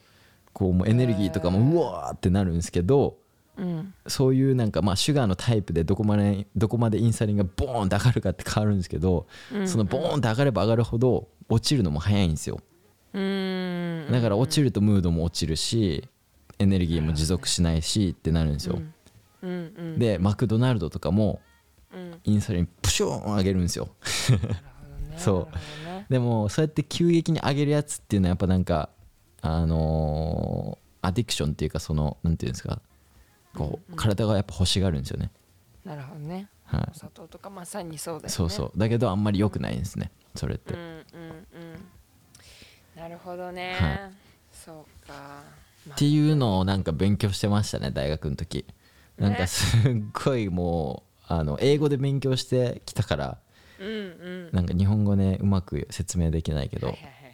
[0.52, 3.18] こうもうエネルギーとかもうわーってなるんですけど
[3.58, 3.92] うん。
[4.06, 9.68] そういうなんかまあシュガーのタイプでどこまでどこまでインサリンがボーンって上がるかって変わるんですけど、うん。
[9.68, 12.58] そのボーンって上がれば上がるほど落ちるのも早いんですよ
[13.16, 16.08] だから落ちるとムードも落ちるし
[16.58, 18.80] エネルギーも持続しないしってなるんですよ、
[19.96, 21.40] でマクドナルドとかも
[22.24, 23.88] インサリンプシューン上げるんですよ。
[25.16, 26.12] そう。
[26.12, 28.90] でもそうやって急激に上げるやつっていうのはやっぱなんか
[29.40, 32.80] あのーアディクションっていうかそのなんていうんですか
[33.54, 35.30] こう体がやっぱ欲しがるんですよね、
[35.84, 36.48] なるほどね。
[36.64, 38.28] はお砂糖とかまさにそうだよね。
[38.28, 38.78] い、そうそう。
[38.78, 40.10] だけどあんまり良くないんですね。
[40.34, 40.96] それって、うんうんう
[42.96, 44.10] なるほどね、は
[44.52, 45.42] そうか、
[45.86, 48.64] まっていうのをなんか勉強してましたね大学の時。
[49.18, 49.92] なんかすっ
[50.24, 53.38] ごいもうあの英語で勉強してきたからあ
[53.80, 54.50] うんうん。
[54.52, 56.88] なんか日本語ねうまく説明できないけど。
[56.88, 57.26] はいはいはいはい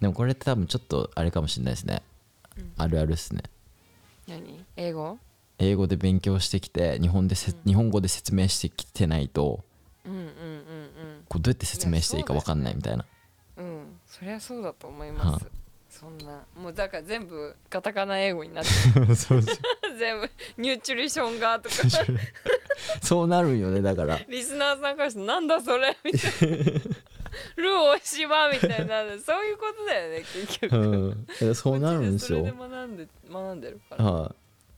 [0.00, 2.02] でもこれって多分ちょっとあれかもしれないですね。
[2.76, 3.42] あるあるっすね。
[4.28, 4.64] 何？
[4.76, 5.18] 英語？
[5.58, 9.64] 英語で勉強してきて日本でせ、日本語で説明してきてないと
[10.04, 10.30] うんうんうん
[11.28, 13.04] こうどうやって説明していいか分かんないみたいな
[14.08, 15.50] そりゃそうだと思います、は。
[15.88, 19.14] そんなもうだから全部カタカナ英語になってる。
[19.16, 19.56] そうそう。
[19.98, 21.74] 全部ニューチュリションがとか。
[23.02, 24.18] そうなるんよねだから。
[24.28, 26.56] リスナーさんからしてなんだそれみたいな。
[27.56, 29.04] ルーおしばみたいな。
[29.18, 30.76] そういうことだよね結局。
[31.40, 31.54] うん。
[31.54, 32.40] そうなるんですよ。
[32.40, 34.34] それで学んで学んでるから、は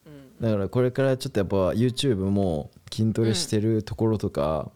[0.06, 0.08] い。
[0.08, 0.40] うん。
[0.40, 4.70] だからこれからちょっとやっぱ YouTube も筋トレしてるところとか、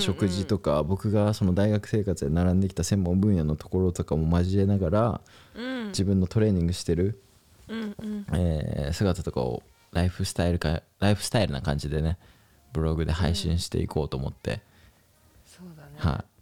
[0.00, 5.20] 食事とか僕がその大学生活で並んできた専門分野のところとかも交えながら
[5.54, 5.86] うん。
[5.88, 7.20] 自分のトレーニングしてる、
[7.68, 12.18] えー姿とかをライフスタイルかライフスタイルな感じでね
[12.72, 14.60] ブログで配信していこうと思って、
[15.46, 16.34] そうだね、はい。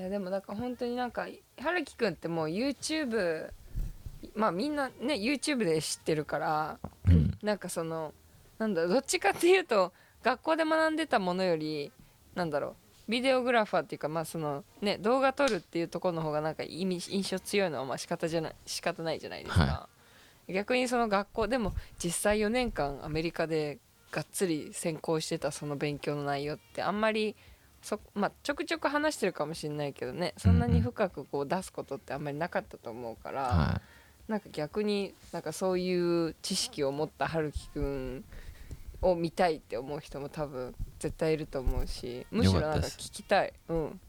[0.00, 1.28] やでもなんか本当になんか
[1.60, 3.50] 春樹くんってもう YouTube
[4.34, 8.12] まあみんなね YouTube で知ってるからい、うん、なんかその
[8.58, 11.92] なんだどっちかっていうと学校で学んでたものより
[12.34, 12.74] なんだろう
[13.08, 19.88] ビデオグラファーっていうかまあそのね動画撮るっていうところの方がなんか意味印象強いのはまあ仕方じゃない仕方ないじゃないですか、は
[20.48, 23.78] 逆にその学校でも実際4年間アメリカで
[24.10, 27.36] がっつり専攻してたその勉強の内容ってあんまり
[27.82, 33.80] そ、まあ、ちょくちょく話してるかもしれないけどねそんなに深くこう出すことってあんまりなかったと思うから、は
[34.28, 38.24] なんか逆になんかそういう知識を持った春樹くん
[39.02, 43.52] を見たいって思う人も多分絶対いると思うしむしろなんか聞きたい。
[43.68, 44.00] うん。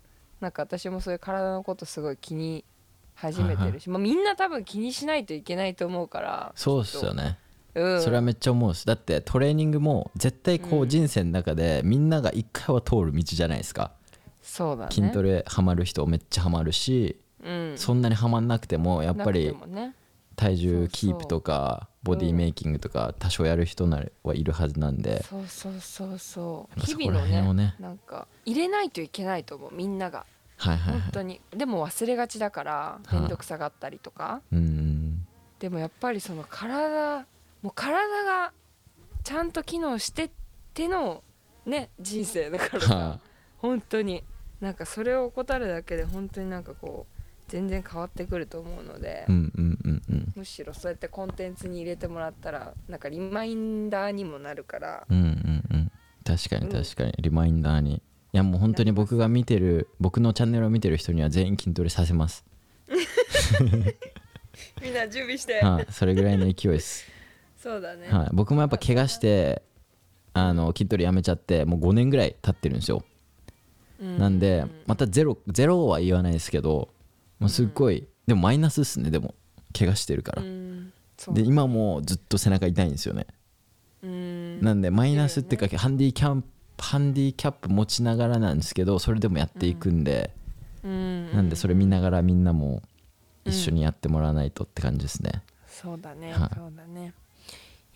[0.42, 2.66] なんか私もそういう体のことすごい気に
[3.14, 7.38] 始めてるし、まあ、みんな多分気にしないといけないと思うからい、そうっすよね、
[7.76, 13.92] うん、それはめっちゃ思うしだってトレーニングも絶対こううん人生の中でみんなが一回は通る道じゃないですか、
[14.42, 14.92] そうだね。
[14.92, 19.94] 筋トレハマる人めっちゃハマるし、うん、そんなにハマんなくてもやっぱなりね
[20.36, 25.24] 体重キープとかボディメイキングとか多少やる人ならはいるはずなんで。
[25.24, 26.80] そうそうそうそう。
[26.80, 30.26] 日々のねなんか入れないといけないと思うみんなが。
[30.58, 31.02] はいはいはい。
[31.02, 31.42] 本当に。
[31.52, 33.16] でも忘れがちだからい。
[33.16, 34.42] 面倒くさがったりとか。
[34.52, 35.28] うんうん
[35.60, 37.20] でもやっぱりその体
[37.62, 38.52] もう体が
[39.24, 40.32] ちゃんと機能してっ
[40.74, 41.24] ての
[41.68, 42.96] ね人生だからさ。
[42.96, 43.20] は
[43.58, 44.24] 本当に。
[44.60, 47.21] なんかそれを怠るだけで本当になんかこう
[47.52, 50.34] 全然変わってくると思うので、いうんうんうんうん。
[50.38, 55.06] むしろそうやってコンテンツに入れてもらったらなんかリマインダーにもなるから。
[55.10, 55.92] うんうんうん。
[56.24, 56.72] 確かにうん。
[56.84, 57.12] 確かに。
[57.20, 57.96] リマインダーに。
[57.96, 62.46] いやもう本当に僕が見てる僕のチャンネルを見てる人には全員筋トレさせます。
[64.82, 67.06] みんな準備して、はいそれぐらいの勢いです。
[67.58, 69.62] そうだね、はい僕もやっぱ怪我して
[70.34, 73.04] あの筋トレやめちゃってもう5年ぐらい経ってるんですよ。
[74.00, 76.90] うなんでまたゼロゼロは言わないですけど
[77.42, 79.36] もうすっごいでもマイナスっすねでも。
[79.74, 80.42] 怪我してるから。
[81.34, 83.26] で今もずっと背中痛いんですよね。
[84.04, 84.62] うん。
[84.62, 90.32] なんでマイナスっていうかハンディキャンプハンディキャップ持ちながらなんですけどそれでもやっていくんで。
[90.84, 91.32] うん。
[91.32, 92.82] なんでそれ見ながらみんなも
[93.46, 95.42] 一緒にやってもらわないとって感じですね。
[95.68, 96.56] そうだね、はい。
[96.56, 97.14] そうだね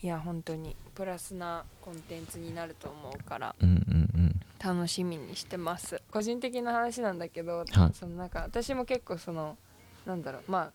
[0.02, 4.40] いや本当にプラスなコンテンツになると思うからうんうんうん。
[4.58, 6.00] 楽しみにしてます。
[6.10, 7.66] 個人的な話なんだけど、はい。
[7.94, 9.56] そのなんか私も結構その
[10.04, 10.72] なんだろうま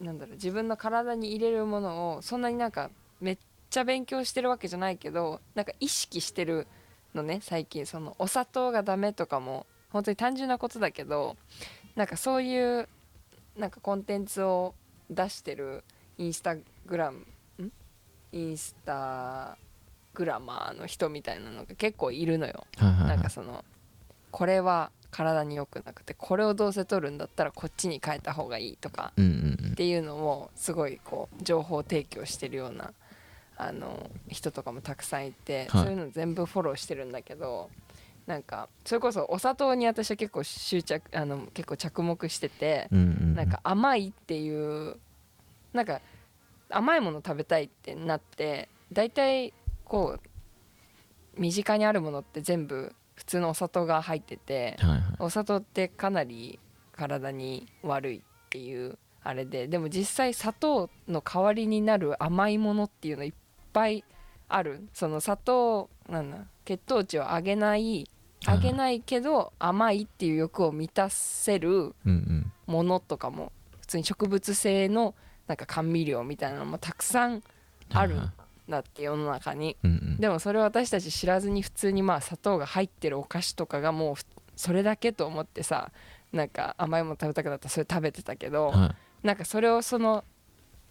[0.00, 2.90] あなんだろう自分の体に入れるものをそんなになんか
[3.20, 3.38] めっ
[3.70, 6.66] ちゃ勉強してるわけじゃないけどなんか意識してる
[7.14, 7.86] のね最近。
[7.86, 11.36] そのお砂糖がダメとかも本当に単純なことだけど
[11.96, 12.88] なんかそういう
[13.56, 14.74] なんかコンテンツを
[15.10, 15.84] 出してる
[16.18, 17.26] インスタグラムん
[18.34, 19.56] インスタ
[20.12, 22.66] グラマーの人みたいなのが結構いるのよ。
[22.78, 23.16] なんはいはい。
[23.16, 23.64] はいかその
[24.32, 29.72] これは体に良くなくてこれをどうせ取るんだったらこっちに変えた方がいいとかうんうんうん。
[29.72, 32.92] っていうのをすごいこう情報提供してるような
[33.56, 35.84] あの人とかもたくさんいて、はい。
[35.84, 37.70] そういうの全部フォローしてるんだけど
[38.26, 43.34] なんかそれこそお砂糖に私は結構執着あの結構着目してて、うんうんうん。
[43.36, 44.96] なんか甘いっていう
[45.72, 46.00] なんか
[46.76, 49.52] 甘いもの食べたいってなって大体
[49.84, 55.00] こう身近にあるものって全部普通のお砂糖が入っててはいはい。
[55.18, 56.58] お砂糖ってかなり
[56.92, 63.32] 体に悪いっていうあれででも実際砂糖の代わりになる甘いものっていうのいっ
[63.72, 64.04] ぱい
[64.48, 64.86] ある。
[64.92, 68.08] その砂糖なんだ血糖値を上げない
[68.46, 71.94] 上げないけど甘いっていう欲を満たせる
[72.66, 75.14] ものとかも普通に植物性の
[75.46, 77.42] なんか甘味料みたいなのもたくさん
[77.92, 78.32] あるん
[78.68, 79.76] だって世の中に。
[79.82, 80.16] うんうん。
[80.18, 84.24] でもそれを私たち知らずに普通にまあ砂糖が入ってるお菓子とかがもうふ
[84.56, 85.90] それだけと思ってさ
[86.32, 90.24] なんか甘いもの食べたくなったらそれ食べてたけどはなんかそれをその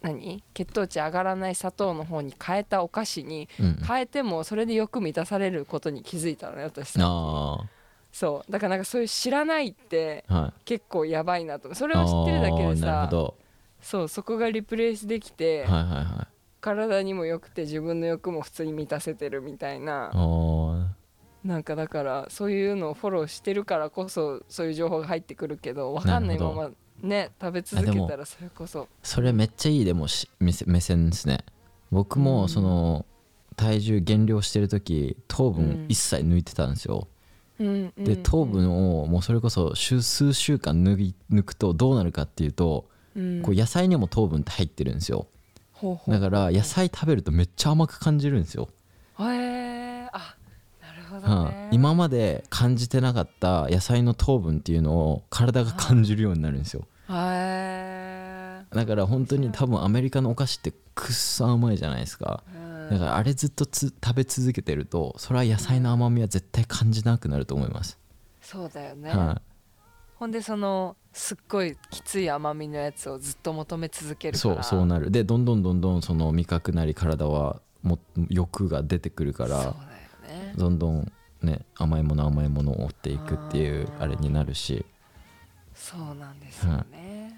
[0.01, 0.43] 何？
[0.53, 3.47] 血糖値上がらない砂糖の方に変えたお菓子に
[3.87, 6.89] 変えてもそれでよく満たされることに気づいたのね私。
[6.89, 7.65] さあ。
[8.11, 8.51] そう。
[8.51, 10.25] だからなんかそういう知らないって
[10.65, 11.73] 結構やばいなと。
[11.73, 13.09] それを知ってるだけでさ
[13.84, 16.28] そうそこがリプレイスできて、はいはいはい。
[16.62, 20.10] 体にも良くて自分の欲も普通に満たせてるみたいな。
[20.12, 20.86] あー。
[21.43, 26.62] なんかだからそういうのをフォローしてるからこそそういう情報が入ってくるけど分かんないなるほど。
[26.62, 28.88] ままね食べ続けたらそれこそ。
[29.04, 31.39] それめっちゃいいでもし目線目線ですね。
[31.91, 33.06] 僕もその
[33.58, 35.86] 体重減量してる時糖分うん。
[35.89, 37.08] 一切抜いてたんですよ、
[37.60, 42.92] うんうんで糖分をもうそれこそ週数週間抜い抜くとどうなるかっていうと、うん
[43.43, 45.28] こう野菜にも糖分って入ってるんですよ。
[46.08, 48.69] だから野菜食べるとめっちゃ甘く感じるんですよ、
[49.19, 50.36] へえあ
[50.82, 56.88] なるほどはねい今まで感じてなかった野菜の糖分っていうのを体が感じるようになるんですよ。
[57.10, 62.43] へだから本当に多分アメリカのお菓子ってくっそ甘いじゃないですか。
[62.47, 67.97] えだからあれずっとつ食べ続けてるとそれは野菜の甘みは絶対感じなくなると思います、
[68.41, 69.41] そうだよね、は
[70.23, 74.63] ほんでそのすっごいきつい甘みのやつをずっと求め続けい、るから。
[74.63, 75.12] そうそうなる。
[75.12, 79.73] でどんどんどんどんその味覚なり体はも欲が出てくるからそう
[80.29, 80.53] だよね。
[80.55, 84.86] どんどんね甘いもの甘いものを追っていくっていうあれになるし。
[85.75, 87.38] そうなんですよね、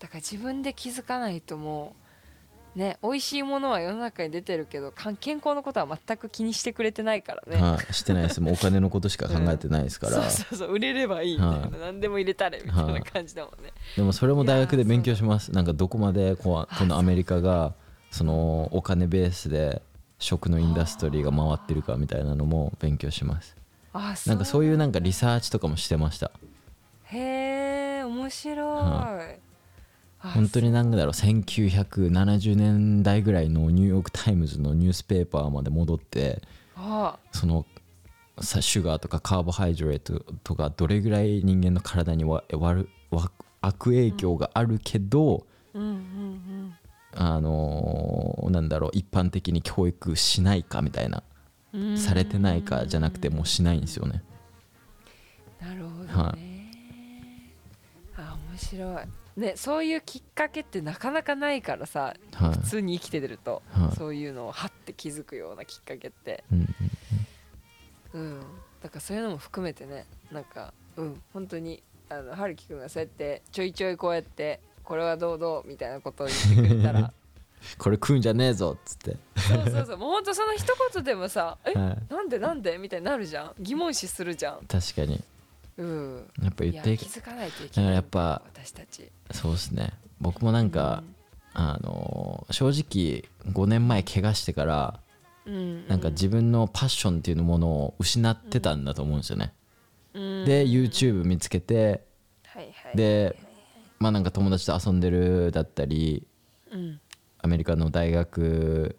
[0.00, 2.05] だから自分で気づかないともう
[2.76, 8.40] ね美味しいものは世の中に出てるけど健康のことは全く気にしてくれてないからね、はい、してないです。
[8.40, 15.52] もうお金のことしか考えてないですから、そうそうそう売れればいいみたいな、はい何でも入れたれみたいな感じだもんね、でもそれも大学で勉強します。
[15.52, 17.74] なんかどこまでこうこのアメリカが
[18.10, 19.82] そのお金ベースで
[20.18, 23.56] 食のインダストリーが回ってるかみたいなのも勉強します。
[24.26, 26.30] なんかそういうなんかリサーチとかもしてました。
[27.04, 29.45] へえ面白い、はあ
[30.34, 36.42] 本当に何だろう1970年代ぐらいのニューヨーク・タイムズのニュースペーパーまで戻って
[36.76, 37.66] あその
[38.40, 43.30] さシュガーとかカーボハイドレートとかどれぐらい人間の体にわ悪わ
[43.62, 45.78] 悪影響があるけど、あ
[47.40, 51.22] のーなんだろう一般的に教育しないかみたいな
[51.96, 54.22] されてないかじゃなくてもうしないんですよね。
[55.60, 56.36] なるほどね、は
[58.18, 62.50] あ面白いねそういうきっかけってなかなかないからさはい。
[62.52, 63.96] 普通に生きてると、はい。
[63.96, 66.44] そういうのをはって気づくようなきっかけって。
[66.52, 66.74] うん。
[68.14, 68.40] うん。
[68.82, 77.12] だからそういうのも含めてねなんかうん本当にあの春樹くんがそうやってちょいちょいこうやってこれはどうどうみたいなことを言ってくれたら。
[77.78, 79.96] これ食うんじゃねえぞっつって、そうそうそう。
[79.96, 83.52] もう本当その一言でもさえはい、なんでなんでみたいになるじゃん。
[83.58, 84.66] 疑問視するじゃん。
[84.66, 85.24] 確かに
[85.78, 86.30] うん。
[86.42, 89.10] やっぱい言って気づかないといけだからないやっぱ私たち。
[89.32, 89.92] そうですね。
[90.20, 91.02] 僕もなんか、
[91.52, 95.00] あのー正直5年前怪我してから
[95.46, 95.54] うん。
[95.54, 99.52] うんなんか自分のパッションっていうものを失ってたんだと思うんですよね、
[100.14, 100.44] うん。
[100.44, 102.04] で YouTube 見つけて
[102.46, 102.96] はいはい。
[102.96, 103.36] で
[103.98, 106.26] まあなんか友達と遊んでるだったり
[106.72, 107.00] うん。
[107.38, 108.96] アメリカの大学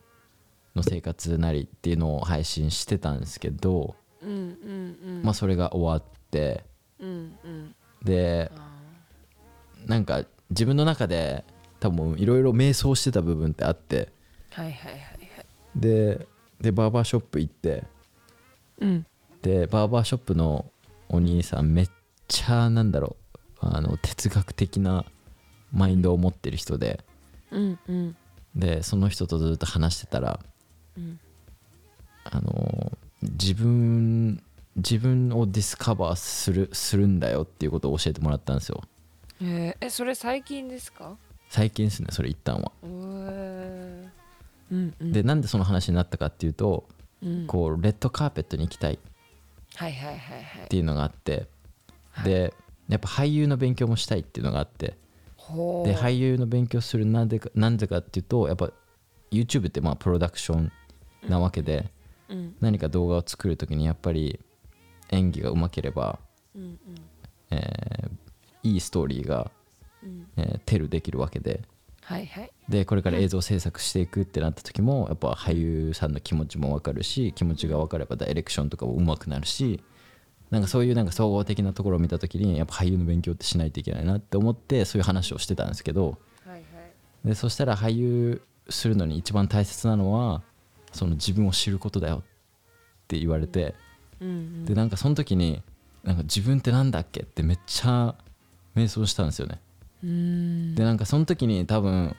[0.75, 5.21] の生活なりっていうのを配信してたんですけど、うんうんうん。
[5.23, 6.16] まあそれが終わって
[6.99, 7.75] うんうん。
[8.03, 8.67] であ
[9.85, 11.43] なんか自分の中で
[11.79, 14.09] 多分いろいろ迷走してた部分ってあって。
[14.51, 15.45] ーはいはいはいはい。
[15.75, 16.27] で
[16.59, 17.83] でバーバーショップ行って。
[18.79, 19.05] うん。
[19.41, 20.71] でバーバーショップの
[21.09, 21.89] お兄さんめっ
[22.27, 25.05] ちゃなんだろうあの哲学的な
[25.71, 27.03] マインドを持ってる人で。
[27.51, 28.15] うんうん。
[28.55, 30.39] でその人とずっと話してたら
[30.97, 31.19] うん。
[32.23, 34.43] あの自分
[34.77, 38.83] 自分をディスカバーするするんだよっていうことを教えてもらったんですよ。
[39.41, 41.17] えーえそれ最近ですか？
[41.49, 42.71] 最近ですねそれ一旦は。
[42.83, 44.11] うん。
[44.71, 46.87] うんでなんでその話になったかっていうと
[47.23, 47.47] うん。
[47.47, 48.93] こうレッドカーペットに行きたい。
[48.93, 48.97] っ
[49.75, 50.69] はいはいはいはい。
[50.69, 51.47] ていうのがあって。
[52.11, 52.29] はい。
[52.29, 52.53] で
[52.89, 54.95] やっぱ俳優の勉強もしたいっていうのがあって。
[55.37, 55.87] ほう。
[55.87, 58.71] で俳優の勉強するなんでかなんでかっていうとやっぱ
[59.31, 60.71] YouTube ってまあプロダクション
[61.27, 61.89] なわけで
[62.29, 62.55] うん。
[62.61, 64.39] 何か動画を作る時にやっぱり
[65.09, 66.19] 演技がうまければ、
[66.55, 66.79] うんうん。
[67.51, 68.11] えー
[68.63, 69.49] いいストーリーが、
[70.03, 70.27] うん。
[70.37, 71.61] えーテルできるわけで。
[72.03, 72.51] はいはい。
[72.69, 79.81] でこれから映像制作していくってなった時もやっぱ俳優さんの気持ちも分かるし気持ちが分かればダイレクションとかもうまくなるし
[80.51, 86.17] なんかそういうなんか総合的なところを見た時にやっぱ俳優の勉強ってしないといけないなって思ってそういう話をしてたんですけど。
[86.45, 86.63] はいはい。
[87.27, 90.41] でそしたら俳優するのに一番大切なのは
[90.93, 92.21] その自分を知ることだよっ
[93.07, 93.75] て言われて
[94.21, 94.65] うんうん。
[94.65, 95.61] でなんかその時に
[96.03, 98.15] なんか自分ってなんだっけってめっちゃ
[98.75, 99.59] 瞑想したんですよね。
[100.03, 100.75] うん。
[100.75, 102.15] でなんかその時に多分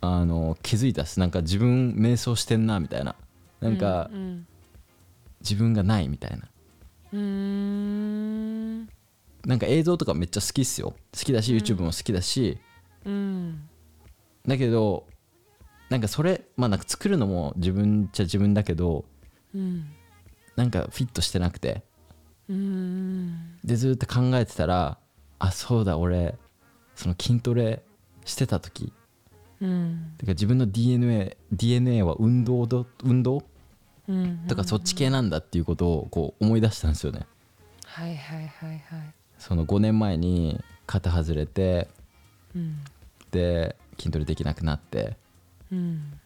[0.00, 1.20] あの気づいたっす。
[1.20, 3.16] なんか自分瞑想してんなみたいな。
[3.60, 4.46] なんかうん
[5.40, 6.48] 自分がないみたいな。
[7.12, 7.22] うんう
[8.82, 8.88] ん。
[9.44, 10.94] なんか映像とかめっちゃ好きっすよ。
[11.12, 12.58] 好きだし YouTube も好きだし、
[13.04, 13.68] うん。
[14.46, 15.06] だけど
[15.90, 19.04] なんかそれまあなんか作るのも自分じゃ自分だけど
[19.54, 19.86] うん
[20.56, 21.82] なんかフィットしてなくて。
[22.48, 23.56] うん。
[23.64, 24.98] でずっと考えてたら
[25.38, 26.34] あそうだ俺
[26.94, 27.82] その筋トレ
[28.24, 28.92] してた時。
[29.60, 30.14] うん。
[30.18, 33.42] てか自分の DNA, DNA は運動ど運動？
[34.08, 34.38] うん。
[34.46, 37.26] とかそっち系なんだっていうことをこう思い出したんですよね。
[37.86, 38.80] はいはいはいはい。
[39.38, 41.88] その5年前に肩外れて
[42.54, 42.76] うん。
[43.30, 45.16] で筋トレできなくなって。
[45.72, 46.20] うん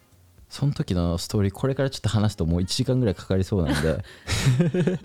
[0.48, 3.94] その時のストーリーこれからちょっと話すともう1時間ぐらいかかりそうなんで、う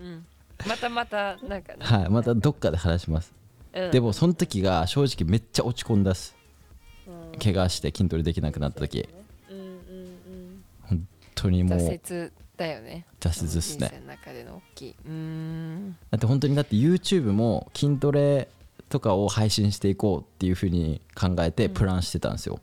[0.01, 0.25] ん。
[0.67, 1.79] またまたなんかね。
[1.81, 3.33] はい、またどっかで話します。
[3.73, 3.91] うん。
[3.91, 6.35] でもその時が正直めっちゃ落ち込んだっす。
[7.07, 7.39] うん。
[7.39, 9.07] 怪我して筋トレできなくなった時。
[9.49, 13.05] うんうんうん本当にもう挫折だよね。
[13.19, 13.87] 挫折っすね。
[13.87, 14.95] 人生の中での大きい。
[15.05, 15.97] うーん。
[16.09, 18.47] だって本当にだって YouTube も筋トレ
[18.93, 22.59] とかを配信していこうっていうふうに考えてプランしてたんですよ、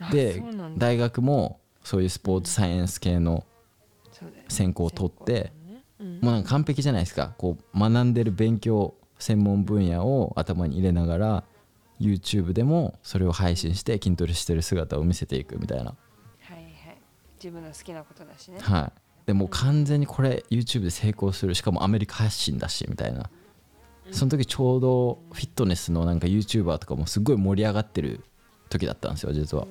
[0.00, 0.42] あで
[0.76, 3.44] 大学もそういうスポーツサイエンス系の
[4.48, 5.52] 専攻を取って
[6.00, 6.20] うん。
[6.20, 7.34] もうなんか完璧じゃないですか。
[7.38, 11.44] こう学んでる勉強専門分野を頭に入れながら
[12.00, 15.84] YouTube でもそれを配信して筋トレしてる姿を見せていくみたいな。
[15.84, 15.94] は
[16.50, 16.66] いはい。
[17.36, 18.58] 自分の好きなことだしね。
[18.60, 19.26] はい。
[19.26, 23.30] でもう完全にこれ YouTube で成功するしかもアメリカ発信だしみたいな。
[24.10, 28.24] その時ちょうどフィットネスのなんか YouTuber とかもすごい盛り上がってる
[28.70, 29.66] 時だったんですよ実は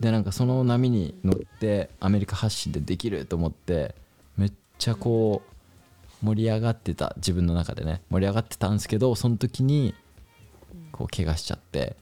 [0.00, 3.94] でなんかその波に乗ってアメリカ発信でできると思って
[4.36, 8.00] めっちゃこう盛り上がってた自分の中でね。
[8.10, 9.94] 盛り上がってたんですけどその時に
[10.92, 11.96] こう怪我しちゃって。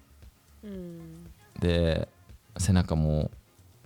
[0.64, 1.26] うん。
[1.58, 2.08] で
[2.58, 3.30] 背中も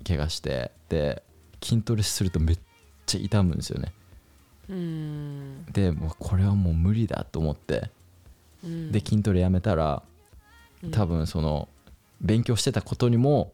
[0.07, 1.23] 怪我してで
[1.63, 2.59] 筋トレするとめっ
[3.07, 3.93] ちゃ痛むんですよね。
[4.69, 5.65] うん。
[5.73, 7.91] でもうこれはもう無理だと思って。
[8.65, 8.93] うん。
[8.93, 10.03] で筋トレやめたら
[10.93, 11.69] 多分その
[12.21, 13.53] 勉強してたことにも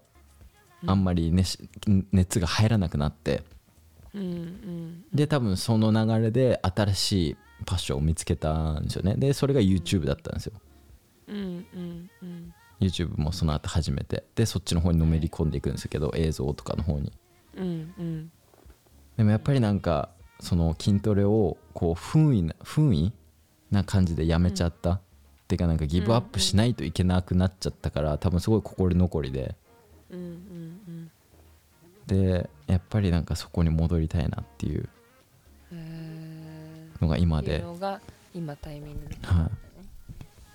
[0.84, 1.58] あんまり熱
[2.12, 3.42] 熱が入らなくなって。
[4.14, 9.14] うんうんで多分その流れで新しいパッションを見つけたんですよね。
[9.16, 10.52] でそれが YouTube だったんですよ。
[11.28, 14.24] うんうんうん YouTube もその後始めて。
[14.34, 17.12] でそっちの方にのめり込んでいくんですけど映像とかの方に。
[17.56, 18.32] うんうん。
[19.16, 20.10] でもやっぱりなんか
[20.40, 23.12] その筋トレをこう不意な不意
[23.70, 25.00] な感じでやめちゃった、っ
[25.48, 29.56] ていうかなんかギブアップしないといけなくなっちゃったから多分すごい心残りで。
[30.10, 30.45] うんうん
[32.06, 34.88] でやっぱりなんかそこに戻りたいなっていう
[37.00, 38.00] のが今で、のが
[38.34, 39.50] 今タイミングでは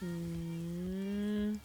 [0.02, 1.62] うーん。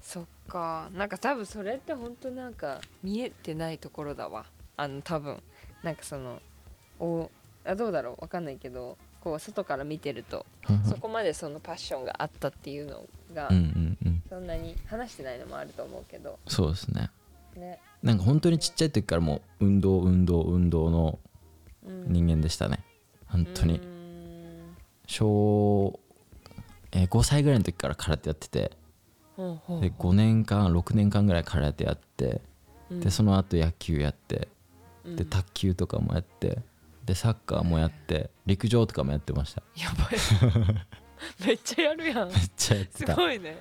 [0.00, 0.90] そっか。
[0.94, 4.44] なんか多分それって本当なんか見えてないところだわ。
[4.76, 5.42] あの多分。
[5.82, 6.40] なんかその
[6.98, 7.30] お
[7.64, 8.22] あどうだろう。
[8.22, 10.44] わかんないけどこう外から見てると
[10.88, 14.22] そこまでそのパッションがあったっていうのがうんうんうん。
[14.28, 16.38] そんなに話してないのもあると思うけど。
[16.48, 17.10] そうですね
[17.56, 17.80] ね。
[18.02, 21.18] なんか本当にちっちゃい時からもう運動運動運動の
[21.86, 22.84] うん人間でしたね。
[23.26, 23.80] 本当に。
[25.06, 25.98] 小、
[26.92, 28.72] えー5歳ぐらいの時から空手やってて。
[29.36, 29.80] ほうほう。
[29.80, 32.40] で5年間6年間ぐらい空手やって。
[32.90, 33.00] うん。
[33.00, 34.48] でその後野球やって。
[35.04, 35.16] うん。
[35.16, 36.60] で卓球とかもやって。
[37.04, 38.30] でサッカーもやって。
[38.46, 39.62] 陸上とかもやってました。
[39.76, 40.18] やばい
[41.46, 42.28] めっちゃやるやん。
[42.28, 43.56] めっちゃやってすたごいね。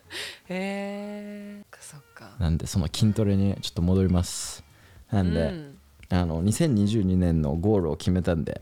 [0.48, 4.64] へえそっかなんでその筋トレにちょっと戻ります。
[5.10, 5.78] なんで、うん。
[6.10, 8.60] あの2022年のゴールを決めたんで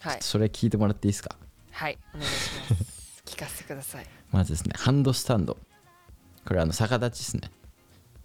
[0.00, 0.18] はい。
[0.20, 1.36] それ聞いてもらっていいですか？
[1.72, 3.22] はいお願いします。
[3.26, 4.06] 聞かせてください。
[4.30, 5.56] まずですねハンドスタンド。
[6.46, 7.50] これあの逆立ちですね。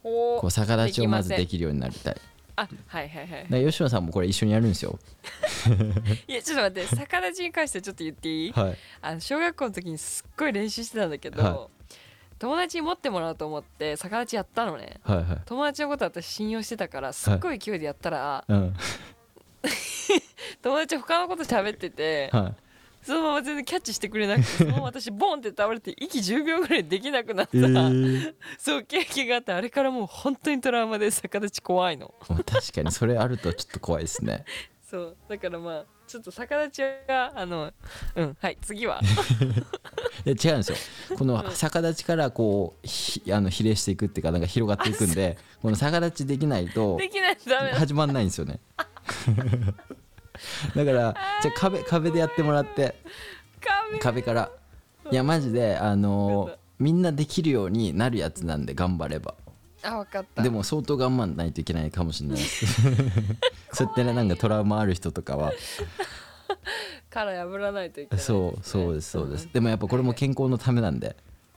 [0.03, 2.17] おこう逆立ちをまずでききるようになりたい
[2.57, 4.97] あはいはいはいで吉野さんもこれ一緒にやるんですよ。
[6.27, 8.51] いやちょっと待って逆立ちに関してちょっと言っていい？
[8.51, 8.77] はい。
[9.01, 11.67] あの小学校の時にすっごい練習してたんだけど、は
[12.39, 14.99] 友達に持ってもらおうと思って逆立ちやったのね。
[15.03, 15.41] はいはい。
[15.45, 18.75] 友達のこと私信用してたからすっごい勢いでやったら、うん。
[20.61, 22.55] 友達他のこと喋っててはい
[23.05, 32.15] そのまま全然キャッチしてくれなくて そのまま私ボンって倒れて息10秒ぐらいできなくなった、えー、 そう経験があってあれからもう本当にトラウマで逆立ち怖いの。
[32.27, 34.43] まあ確かにそれあるとちょっと怖いですね。
[34.81, 35.17] そ そう。
[35.29, 37.71] だからまあちょっと逆立ちがあの
[38.15, 38.99] うんはい次は。
[40.25, 40.77] で違うんですよ。
[41.15, 48.59] この逆立ちからこうひあの比例していくっていうかなんか広がっていくんでこの逆立ちできないとできないとダ始まんないんですよね
[50.75, 52.95] だからじゃあ壁壁でやってもらって。
[53.91, 53.99] 壁。
[53.99, 54.51] 壁から。
[55.11, 59.35] いやマジであのーみんなできるようになるやつなんで頑張れば。
[59.83, 60.41] あ分かった。
[60.43, 62.81] でも相当頑張んないといけないかもしれないです。
[63.71, 65.53] そうやってねなんかトラウマある人とかは。
[67.09, 68.17] 殻破らないといけない。
[68.17, 69.49] ね、そうそうですそうです。
[69.53, 71.07] でもやっぱこれも健康のためなんで。
[71.07, 71.15] はい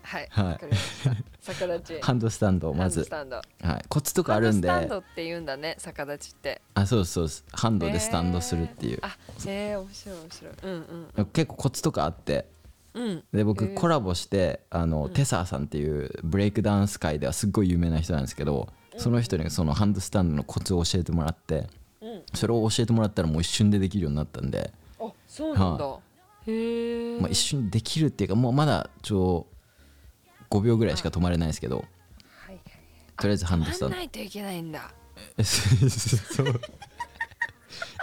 [0.08, 1.52] はいわかりました。
[1.52, 2.00] 逆立ち。
[2.02, 3.06] ハンドスタンドをまず。
[3.10, 3.84] はい。
[3.88, 4.70] コツとかあるんで。
[4.70, 6.62] ハンドスタンドって言うんだね逆立ちって。
[6.74, 9.00] あそうそうハンドでスタンドするっていう。
[9.02, 9.06] えー。
[9.06, 10.54] あえー、面白い面白い。
[10.62, 12.46] うん結構コツとかあって。
[12.94, 13.04] うん。
[13.04, 13.74] うんで僕えー。
[13.74, 21.68] コラボしてあのテサーさんっていうブレイクダンス界ではすっごい有名な人なんですけどその人にそのハンドスタンドのコツを教えてもらって
[22.00, 22.22] うん。
[22.32, 25.98] それを教えてもらったらもう一瞬でできるようになったんで、あそうなんだ、
[26.46, 29.46] へえ、まあ、一瞬できるっていうかもうまだちょ
[30.50, 31.86] 5秒ぐらいしか止まれないですけどはい
[32.52, 32.62] はい
[33.16, 34.90] とりあえずハンドスタンドないといけないんだ。
[35.36, 36.60] えそう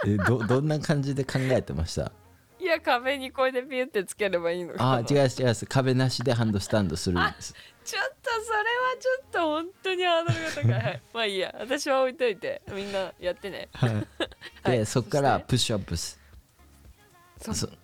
[0.06, 2.12] えどどんな感じで考えてました？
[2.60, 5.22] いや壁にこれでピュってつければいいのあかな。
[5.22, 7.18] 違う違う壁なしでハンドスタンドする。
[7.18, 8.64] んですちょっとそれは
[8.98, 10.90] ちょっと本当にハードルが高い。
[10.90, 13.68] は いまあいいや私は置いといてみんなやってね。
[13.72, 13.94] はい。
[14.64, 14.78] はい。
[14.78, 16.18] でそこからそプッシュアップす。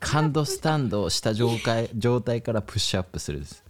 [0.01, 3.63] ハンドスタンドをした状態状態からプッシュアップするです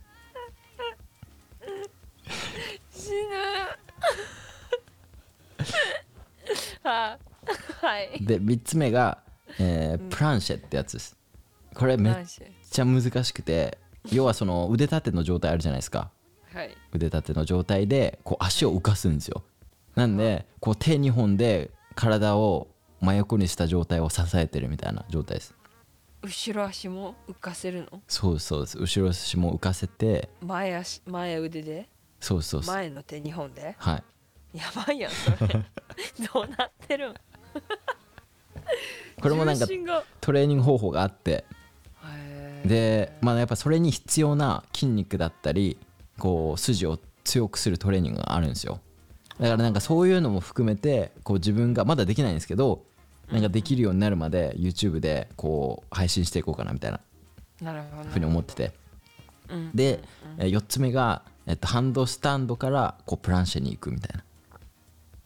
[6.83, 7.19] は
[7.81, 8.25] はい。
[8.25, 9.19] で3つ目が、
[9.59, 11.17] えープランシェってやつです。
[11.75, 12.15] これめっ
[12.71, 13.79] ちゃ難しくて
[14.11, 16.11] 要はその腕立ての状態あるじゃないですか。
[16.53, 16.77] はい。
[16.93, 19.43] 腕立ての状態でこう足を浮かすんですよ。
[19.95, 22.69] なんでこう手2本で体を
[23.01, 25.55] 真横にした状態を支えてるみたいな状態です。
[26.23, 28.01] 後ろ足も浮かせるの？
[28.07, 28.79] そうそうです。
[28.79, 31.89] 後ろ足も浮かせて前足前腕で？
[32.21, 33.75] そうそう前の手2本で？
[33.79, 34.05] はい
[34.55, 35.65] やばいやんそれ。
[36.33, 37.15] どうなってるん？
[39.21, 39.67] これもなんか
[40.21, 41.45] トレーニング方法があって。
[42.65, 45.79] でまあやっぱそれに必要な筋肉だったり
[46.19, 48.81] こう筋を強くするトレーニングがあるんですよ。
[49.41, 52.85] だからなんかそういうのも含めてこう自分がまだできないんですけど
[53.33, 57.01] なんかできるようになるまで YouTube でこう配信していこうかなみたいな。
[58.13, 58.73] ふうに思ってて。
[59.49, 59.71] うん。
[59.75, 60.01] で
[60.39, 64.23] 4つ目が、えっと、ハンドスタンドからこうプランシェに行くみたいな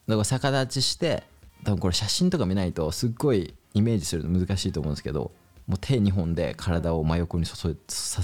[0.06, 1.24] だから逆立ちして
[1.64, 5.32] 多分これ写真とか見ないとすっごいイメージするの難しいと思うんですけど
[5.66, 7.54] もう手2本で体を真横に支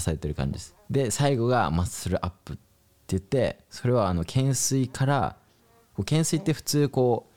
[0.07, 0.75] えてる感じです。
[0.89, 2.61] で最後がマッスルアップって
[3.09, 5.35] 言ってそれはあの懸垂から
[5.97, 7.33] 懸垂って普通こう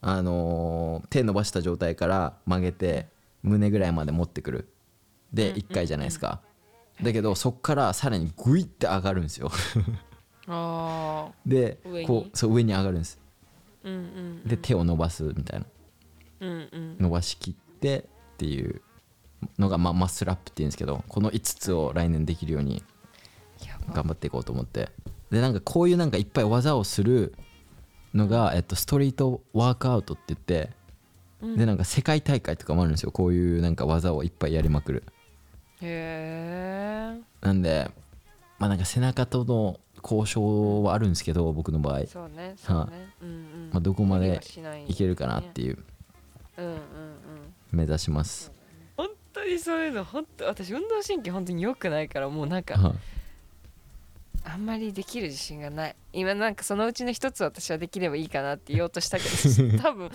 [0.00, 3.08] あのー手伸ばした状態から曲げて
[3.42, 4.68] 胸ぐらいまで持ってくる。
[5.32, 6.40] で1回じゃないですか。
[7.02, 9.50] だけどそっからさらにグイって上がるんですよ。
[10.46, 13.19] ああ でこうそう上に上がるんです
[13.84, 15.66] うんうんで手を伸ばすみたいな。
[16.40, 16.96] うんうん。
[16.98, 17.98] 伸ばしきって
[18.34, 18.80] っていう
[19.58, 22.82] のが、まあ、マッスルアップっていうんですけどこの5つを来年できるように
[23.92, 24.90] 頑張っていこうと思って。
[25.30, 27.34] でなんかこういうなんかいっぱい技をする
[28.14, 30.70] のが、えっと、ストリートワークアウトって言って
[31.56, 33.12] でなんか世界大会とかもあるんですよ。
[33.12, 35.04] こういうなんか技をいっぱいやりまくる。
[35.80, 37.90] へえなんで
[38.58, 43.08] まあなんか背中との交渉はあるんですけど僕の場合、そうねそうね。
[43.22, 43.70] うんうん。
[43.72, 44.40] まあ、どこまで
[44.88, 45.78] いいけるかなっていう。
[46.56, 46.80] うんうんうん。
[47.72, 48.52] 目指します、
[48.96, 52.94] 本当にそういうの本当私運動神経本当に良くないからもうなんかは
[54.44, 55.96] あんまりできる自信がない。
[56.12, 59.24] 今なんかそのうちの一つ私はできればいいかなって言おうとしたけ
[59.72, 60.10] ど 多分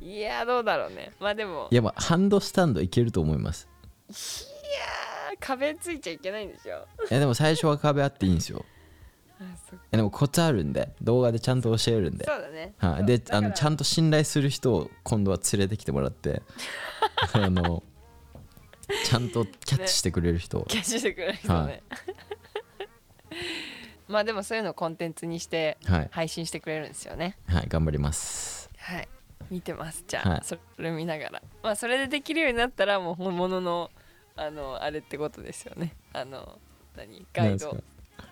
[0.00, 1.12] いやどうだろうね。
[1.18, 3.68] まあでもいやまあハンドスタンドいけると思います。
[4.08, 8.64] いやー壁ついちゃいけないんでしょいやでも最初は壁あっていいんですよ
[9.90, 12.24] でもコツあるんで動画でちゃんと教えるんで。
[12.24, 12.74] そうだね。
[12.78, 16.42] はい、であのちゃんと信頼する人を今度は連れてきてもらって
[17.32, 17.82] あの
[19.04, 21.82] ちゃんとキャッチしてくれる人を、キャッチしてくれる人ね、はい。
[24.08, 27.36] まあでもそういうのをコンテンツにしてはい、配信してくれるんですよね。
[27.46, 28.70] はい、頑張ります。
[28.76, 29.08] はい。
[29.50, 30.04] 見てます。
[30.06, 30.40] じゃあ、はい。
[30.44, 31.42] それ見ながら。
[31.62, 33.90] まあそれでできるようになったらもう本物の
[34.36, 35.94] あのあれってことですよね。
[36.12, 36.58] あの
[36.96, 37.26] 何？
[37.32, 37.82] ガイド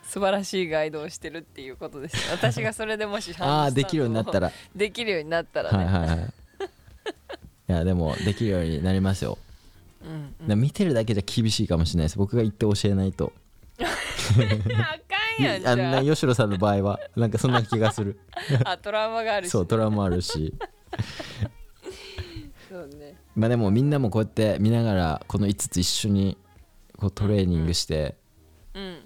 [0.09, 2.17] 素晴らしいガイドをしてるっていうことです。
[2.29, 4.49] よ 私がそれでもしああできるようになったら。
[4.49, 6.19] らできるようになったらね、はいはいはい。
[6.19, 9.37] いやでもできるようになりますよ、
[10.03, 10.49] うんうん。
[10.49, 12.19] で見てるだけじゃ厳しいかもしれないです。
[12.19, 13.35] 僕が言って教えないと。
[13.81, 15.75] あかんやんじゃあ。
[15.75, 18.19] んな吉野さんの場合はなんかそんな気がする。
[18.65, 19.51] ああトラウマがあるし。
[19.51, 20.55] そうトラウマあるし。
[22.71, 23.15] そうね。
[23.37, 26.39] まあでもみんなもこうやって見ながらこの5つ一緒に
[26.97, 28.17] こうトレーニングして、
[28.73, 29.05] うん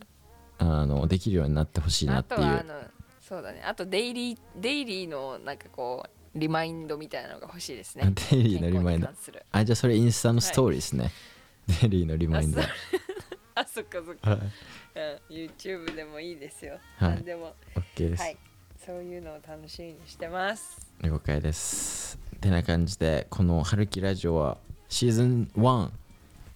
[0.63, 2.43] あのできるようになってほしいなあっていう。
[2.43, 2.75] あの
[3.21, 3.63] そうだね。
[3.65, 8.13] あとデイリーデイリーのなんかこうリマインドみたいなのが欲しいですね。
[8.31, 9.09] デイリーのリマインド。
[9.53, 11.11] あじゃあそれインスタのストーリーですね、
[11.81, 12.61] デイリーのリマインド。
[12.61, 12.65] あ
[13.61, 14.41] あそっかそっか、はい。
[14.41, 17.11] うん、YouTube でもいいですよ、はい。
[17.15, 17.55] 何でも。
[17.97, 18.37] OK です、はい。
[18.85, 20.93] そういうのを楽しみにしてます。
[21.03, 22.19] 了解です。
[22.43, 24.59] てな感じでこの「春樹ラジオ」は
[24.89, 25.91] シーズン1、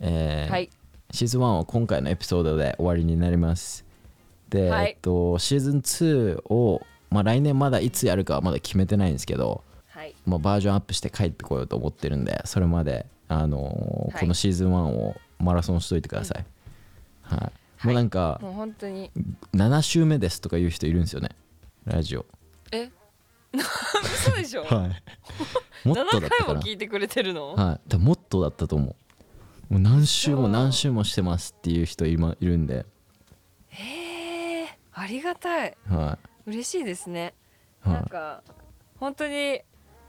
[0.00, 0.68] えーはい。
[1.12, 3.85] シーズン1は今回のエピソードで終わりになります
[4.48, 4.90] で、はい。
[4.90, 10.14] えっと、シーズン2を、まあ、来年まだいつやるかはまだ決めてないんですけど、はい。
[10.26, 14.20] まあ、バージョンアップして帰ってこようと思ってるんでそれまで、あのーはい。
[14.20, 16.44] このシーズン1をマラソンしといてください、
[17.22, 17.50] は
[17.82, 19.10] い、もうなんかもう本当に。
[19.54, 21.30] 7週目ですとか言う人いるんですよね。
[21.84, 22.26] ラジオ。
[22.72, 22.90] え？
[24.02, 25.02] 嘘でしょ、 はい。
[25.88, 26.54] もっとだ7った回かな。
[26.54, 28.96] も聞いてくれてるの、はい、でももっとだったと思
[29.70, 29.72] う。
[29.72, 32.86] もう何週も何週もしてますっていう人今いるんで、
[34.98, 35.76] ありがたい。
[35.88, 37.34] は嬉しいですね。
[37.84, 37.88] い。
[37.88, 38.42] はなんか
[38.98, 39.60] 本当に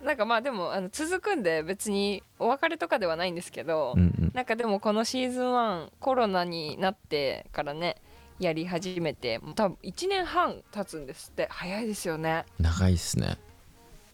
[0.02, 7.98] なんかまあでもあの続くんで別にお別れとかではないんですけど、い、うんうん、なんかでもこのシーズン1コロナになってからね
[8.40, 11.48] やり始めてもう多分1年半経つんですって。
[11.52, 12.46] 早いですよね。
[12.58, 13.38] 長いっすね。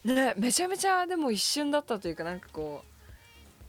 [0.03, 2.83] ねめちゃめちゃでも一瞬だったというかなんかこ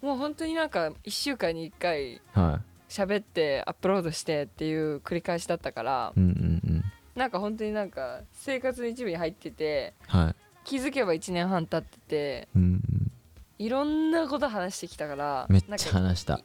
[0.02, 6.73] うもう本当になんか1週間に1回は喋ってアップロードしてっていう繰り返しだったからいうんうんうん
[7.14, 10.34] なんか本当になんか生活の一部に入っててはい。
[10.64, 12.82] 気づけば1年半経っててうんうん。
[13.58, 16.40] いろんなこと話してきたからめっちゃ話した。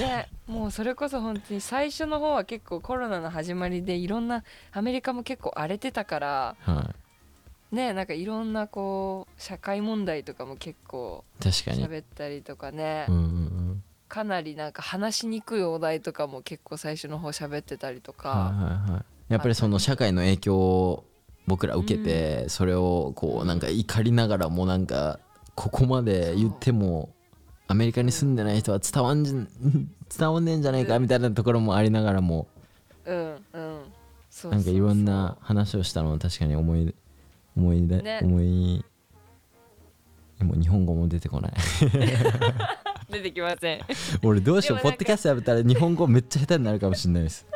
[0.00, 6.94] ねもうそれこそ本当に最初の方は結構コロナの始まりでいろんなアメリカも結構荒れてたからは
[7.72, 11.84] ねなんかいろんなこう社会問題とかも結構い確かに。
[11.84, 13.82] 喋ったりとかね、うんうんうん。
[14.08, 21.04] かなりなんか話しにくいお題とかも結構最初の方喋ってたりとか、はいはいはいやっぱりその社会の影響を
[21.46, 25.20] 僕ら受けて、それをこうなんか怒りながらもなんか
[25.54, 27.10] ここまで言っても
[27.68, 29.48] アメリカに住んでない人は伝わんじん
[30.16, 32.46] 伝わんねえんじゃないかみたいなところもありながらも
[33.06, 36.94] なんかいろんな話をしたのを確かに思い
[37.56, 38.20] 思い出、ね。
[38.22, 38.84] 思い
[40.42, 41.52] もう日本語も出てこない。
[43.10, 43.80] 出てきません。
[44.22, 47.46] 俺どうしようポッドキャストやめたら日本語めっちゃ下手になるかもしれないです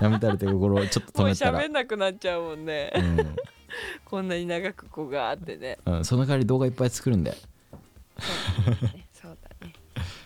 [0.00, 1.60] やめたらってところちょっともう止めたら。
[1.60, 2.92] 喋んなくなっちゃうもんね。
[2.94, 3.36] うん。
[4.04, 5.78] こんなに長くこうがあってね。
[5.84, 7.36] うん、その代わり動画いっぱい作るんで。
[9.12, 9.72] そうだね。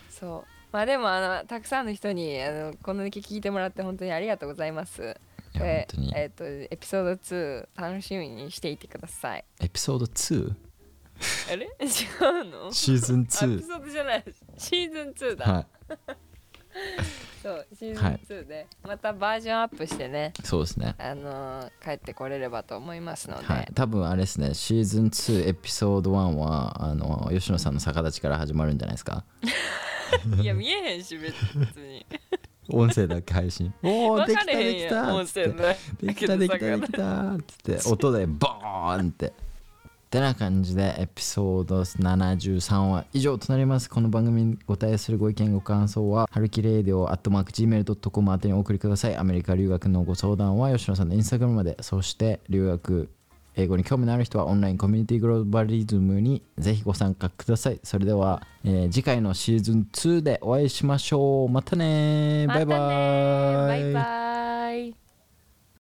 [0.09, 5.01] そうまあでもあのたくさんの人にあのこの聞いてもらって本当にありがとうございます。
[5.55, 6.13] いやえ本当に。
[6.15, 9.45] えっ、とエピソード2楽しみにしていてください。
[9.59, 10.55] エピソード 2?
[11.51, 11.65] あれ？
[11.77, 12.71] 違うの？
[12.71, 14.23] シーズンあエピ2ソードじゃない。
[14.57, 15.65] シーズン2だ、は
[17.41, 18.19] そうシーズンはい。
[18.27, 20.95] 2で、またバージョンアップしてねいそうですね。
[20.97, 23.71] あのー帰ってこれればと思いますので、はい。
[23.75, 29.25] 多分あれですねシーズン2エピソード1はあの吉野さんの逆立ちから始まるんじゃないですか。
[30.41, 31.33] い、や見えへんし別
[31.79, 32.05] に。
[32.69, 33.73] 音声だけ配信。
[33.83, 37.89] おおできたできた音声だできたできたできたっつって。
[37.89, 39.33] 音でボーンって
[40.13, 43.89] てな感じでエピソード73は以上となります。
[43.89, 49.17] この番組にご対するご意見ご感想ははるきレイディオアットマーク Gmail.com 宛てにお送りください。
[49.17, 51.77] アメリカ留学のご相談は吉野さんのインスタグラムまで。
[51.81, 53.09] そして留学
[53.55, 57.79] 英語に興味のある人はオンラインコミュニティグローバリズムにぜひご参加ください。
[57.81, 61.49] それでは、えー次回のシーズン2でお会いしましょう。
[61.49, 65.02] またねバイバイまたねバイバイ。